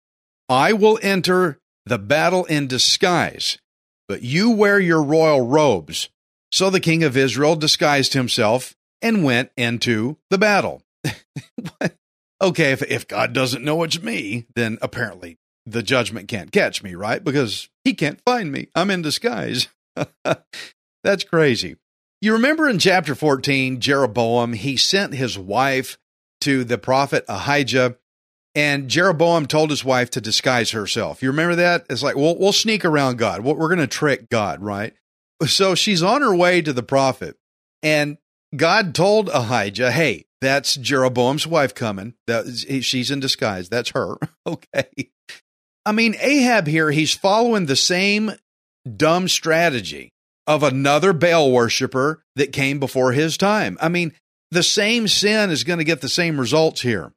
I 0.50 0.74
will 0.74 0.98
enter 1.02 1.58
the 1.86 1.98
battle 1.98 2.44
in 2.44 2.66
disguise, 2.66 3.56
but 4.08 4.22
you 4.22 4.50
wear 4.50 4.78
your 4.78 5.02
royal 5.02 5.46
robes. 5.46 6.08
So 6.52 6.70
the 6.70 6.80
king 6.80 7.02
of 7.02 7.16
Israel 7.16 7.56
disguised 7.56 8.12
himself 8.12 8.74
and 9.02 9.24
went 9.24 9.50
into 9.56 10.18
the 10.30 10.38
battle. 10.38 10.82
okay, 12.40 12.72
if, 12.72 12.82
if 12.82 13.08
God 13.08 13.32
doesn't 13.32 13.64
know 13.64 13.82
it's 13.82 14.02
me, 14.02 14.46
then 14.54 14.78
apparently 14.80 15.38
the 15.66 15.82
judgment 15.82 16.28
can't 16.28 16.52
catch 16.52 16.82
me, 16.82 16.94
right? 16.94 17.22
Because 17.22 17.68
he 17.84 17.94
can't 17.94 18.20
find 18.24 18.52
me. 18.52 18.68
I'm 18.74 18.90
in 18.90 19.02
disguise. 19.02 19.68
That's 21.04 21.24
crazy. 21.24 21.76
You 22.20 22.32
remember 22.32 22.68
in 22.68 22.78
chapter 22.78 23.14
14, 23.14 23.80
Jeroboam, 23.80 24.54
he 24.54 24.76
sent 24.76 25.14
his 25.14 25.38
wife 25.38 25.98
to 26.40 26.64
the 26.64 26.78
prophet 26.78 27.24
Ahijah, 27.28 27.96
and 28.54 28.88
Jeroboam 28.88 29.46
told 29.46 29.70
his 29.70 29.84
wife 29.84 30.10
to 30.10 30.20
disguise 30.20 30.70
herself. 30.70 31.22
You 31.22 31.30
remember 31.30 31.56
that? 31.56 31.86
It's 31.90 32.02
like, 32.02 32.16
well, 32.16 32.36
we'll 32.38 32.52
sneak 32.52 32.84
around 32.84 33.18
God. 33.18 33.42
We're 33.42 33.68
going 33.68 33.78
to 33.78 33.86
trick 33.86 34.28
God, 34.30 34.62
right? 34.62 34.94
So 35.46 35.74
she's 35.74 36.02
on 36.02 36.22
her 36.22 36.34
way 36.34 36.62
to 36.62 36.72
the 36.72 36.82
prophet, 36.82 37.36
and 37.82 38.18
God 38.54 38.94
told 38.94 39.28
Ahijah, 39.28 39.90
hey, 39.90 40.26
that's 40.40 40.76
Jeroboam's 40.76 41.46
wife 41.46 41.74
coming. 41.74 42.14
She's 42.80 43.10
in 43.10 43.20
disguise. 43.20 43.68
That's 43.68 43.90
her. 43.90 44.16
okay. 44.46 45.10
I 45.86 45.92
mean, 45.92 46.14
Ahab 46.20 46.66
here, 46.66 46.90
he's 46.90 47.14
following 47.14 47.66
the 47.66 47.76
same 47.76 48.32
dumb 48.96 49.28
strategy 49.28 50.12
of 50.46 50.62
another 50.62 51.12
Baal 51.12 51.50
worshiper 51.50 52.22
that 52.36 52.52
came 52.52 52.78
before 52.78 53.12
his 53.12 53.36
time. 53.36 53.78
I 53.80 53.88
mean, 53.88 54.12
the 54.50 54.62
same 54.62 55.08
sin 55.08 55.50
is 55.50 55.64
going 55.64 55.78
to 55.78 55.84
get 55.84 56.00
the 56.00 56.08
same 56.08 56.38
results 56.38 56.82
here. 56.82 57.12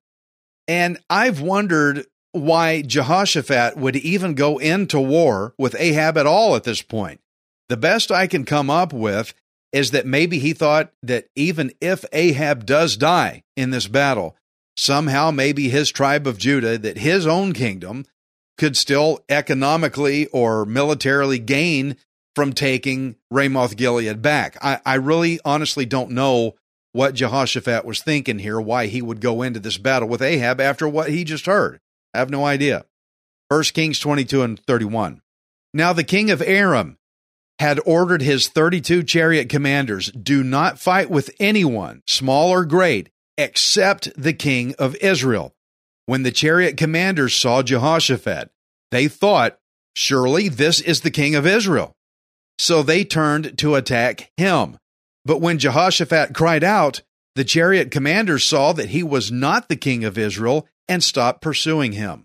And 0.67 0.99
I've 1.09 1.39
wondered 1.41 2.05
why 2.31 2.81
Jehoshaphat 2.81 3.77
would 3.77 3.95
even 3.95 4.33
go 4.33 4.57
into 4.57 4.99
war 4.99 5.53
with 5.57 5.75
Ahab 5.79 6.17
at 6.17 6.27
all 6.27 6.55
at 6.55 6.63
this 6.63 6.81
point. 6.81 7.21
The 7.69 7.77
best 7.77 8.11
I 8.11 8.27
can 8.27 8.45
come 8.45 8.69
up 8.69 8.93
with 8.93 9.33
is 9.71 9.91
that 9.91 10.05
maybe 10.05 10.39
he 10.39 10.53
thought 10.53 10.91
that 11.03 11.27
even 11.35 11.71
if 11.81 12.05
Ahab 12.13 12.65
does 12.65 12.97
die 12.97 13.43
in 13.55 13.71
this 13.71 13.87
battle, 13.87 14.35
somehow 14.77 15.31
maybe 15.31 15.69
his 15.69 15.91
tribe 15.91 16.27
of 16.27 16.37
Judah, 16.37 16.77
that 16.77 16.97
his 16.97 17.27
own 17.27 17.53
kingdom 17.53 18.05
could 18.57 18.77
still 18.77 19.19
economically 19.29 20.27
or 20.27 20.65
militarily 20.65 21.39
gain 21.39 21.97
from 22.35 22.53
taking 22.53 23.15
Ramoth 23.31 23.75
Gilead 23.75 24.21
back. 24.21 24.57
I, 24.61 24.79
I 24.85 24.95
really 24.95 25.39
honestly 25.43 25.85
don't 25.85 26.11
know 26.11 26.55
what 26.97 27.13
Jehoshaphat 27.13 27.85
was 27.85 28.01
thinking 28.01 28.39
here, 28.39 28.59
why 28.59 28.87
he 28.87 29.03
would 29.03 29.21
go 29.21 29.43
into 29.43 29.59
this 29.59 29.77
battle 29.77 30.09
with 30.09 30.19
Ahab 30.19 30.59
after 30.59 30.89
what 30.89 31.11
he 31.11 31.23
just 31.23 31.45
heard. 31.45 31.79
I 32.11 32.17
have 32.17 32.31
no 32.31 32.43
idea. 32.43 32.85
1 33.49 33.63
Kings 33.65 33.99
22 33.99 34.41
and 34.41 34.59
31. 34.65 35.21
Now 35.75 35.93
the 35.93 36.03
king 36.03 36.31
of 36.31 36.41
Aram 36.41 36.97
had 37.59 37.79
ordered 37.85 38.23
his 38.23 38.47
32 38.47 39.03
chariot 39.03 39.47
commanders 39.47 40.11
do 40.11 40.43
not 40.43 40.79
fight 40.79 41.07
with 41.07 41.29
anyone, 41.39 42.01
small 42.07 42.49
or 42.49 42.65
great, 42.65 43.09
except 43.37 44.09
the 44.19 44.33
king 44.33 44.73
of 44.79 44.95
Israel. 44.95 45.53
When 46.07 46.23
the 46.23 46.31
chariot 46.31 46.77
commanders 46.77 47.35
saw 47.35 47.61
Jehoshaphat, 47.61 48.49
they 48.89 49.07
thought, 49.07 49.59
Surely 49.95 50.49
this 50.49 50.81
is 50.81 51.01
the 51.01 51.11
king 51.11 51.35
of 51.35 51.45
Israel. 51.45 51.93
So 52.57 52.81
they 52.81 53.03
turned 53.03 53.55
to 53.59 53.75
attack 53.75 54.31
him. 54.35 54.79
But 55.27 55.41
when 55.41 55.59
Jehoshaphat 55.59 56.33
cried 56.33 56.63
out, 56.63 57.01
the 57.35 57.43
chariot 57.43 57.91
commanders 57.91 58.45
saw 58.45 58.71
that 58.71 58.91
he 58.91 59.03
was 59.03 59.29
not 59.29 59.67
the 59.67 59.75
king 59.75 60.05
of 60.05 60.17
Israel 60.17 60.69
and 60.87 61.03
stopped 61.03 61.41
pursuing 61.41 61.91
him. 61.91 62.23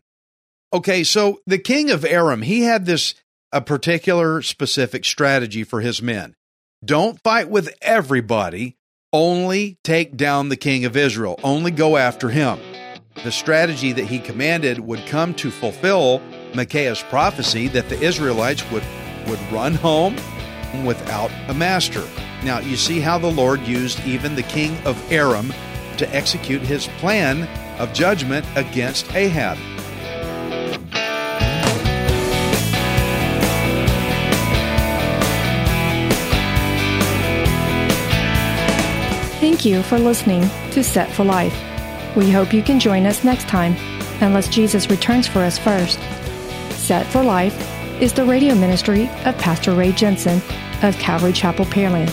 Okay, 0.73 1.03
so 1.03 1.41
the 1.45 1.59
king 1.59 1.91
of 1.91 2.05
Aram, 2.05 2.43
he 2.43 2.63
had 2.63 2.87
this 2.87 3.17
a 3.51 3.61
particular 3.61 4.41
specific 4.41 5.05
strategy 5.05 5.65
for 5.65 5.81
his 5.81 6.01
men. 6.01 6.37
Don't 6.85 7.21
fight 7.25 7.51
with 7.51 7.75
everybody, 7.83 8.77
only 9.13 9.79
take 9.83 10.17
down 10.17 10.49
the 10.49 10.57
king 10.57 10.85
of 10.85 10.97
Israel, 10.97 11.41
only 11.43 11.73
go 11.73 11.97
after 11.97 12.29
him. 12.29 12.61
The 13.25 13.33
strategy 13.33 13.91
that 13.93 14.07
he 14.07 14.21
commanded 14.21 14.79
would 14.79 15.05
come 15.07 15.35
to 15.35 15.51
fulfill 15.51 16.23
Micaiah's 16.55 17.03
prophecy 17.03 17.67
that 17.69 17.89
the 17.89 18.01
Israelites 18.01 18.63
would 18.71 18.85
would 19.27 19.41
run 19.53 19.75
home 19.75 20.15
without 20.87 21.33
a 21.49 21.55
master. 21.55 22.05
Now, 22.45 22.59
you 22.59 22.77
see 22.77 22.99
how 22.99 23.19
the 23.19 23.31
Lord 23.31 23.61
used 23.61 24.05
even 24.05 24.35
the 24.35 24.43
king 24.43 24.77
of 24.85 25.13
Aram 25.13 25.53
to 25.99 26.15
execute 26.15 26.61
his 26.61 26.89
plan 26.99 27.49
of 27.79 27.93
judgment 27.93 28.45
against 28.57 29.15
Ahab. 29.15 29.57
Thank 39.39 39.65
you 39.65 39.83
for 39.83 39.99
listening 39.99 40.43
to 40.73 40.83
Set 40.83 41.13
for 41.13 41.25
Life. 41.25 41.57
We 42.17 42.31
hope 42.31 42.53
you 42.53 42.63
can 42.63 42.81
join 42.81 43.07
us 43.07 43.23
next 43.23 43.49
time, 43.49 43.77
unless 44.21 44.49
Jesus 44.49 44.91
returns 44.91 45.29
for 45.29 45.39
us 45.39 45.59
first. 45.59 46.01
Set 46.71 47.07
for 47.07 47.23
Life 47.23 47.57
is 48.01 48.13
the 48.13 48.25
radio 48.25 48.57
ministry 48.57 49.09
of 49.25 49.39
Pastor 49.39 49.73
Ray 49.75 49.93
Jensen 49.93 50.43
of 50.83 50.99
Calvary 50.99 51.33
Chapel, 51.33 51.65
Pearland. 51.67 52.13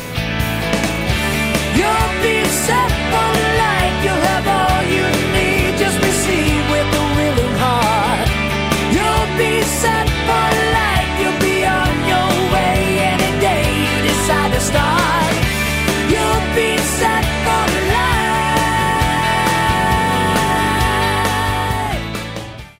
Set 2.51 3.00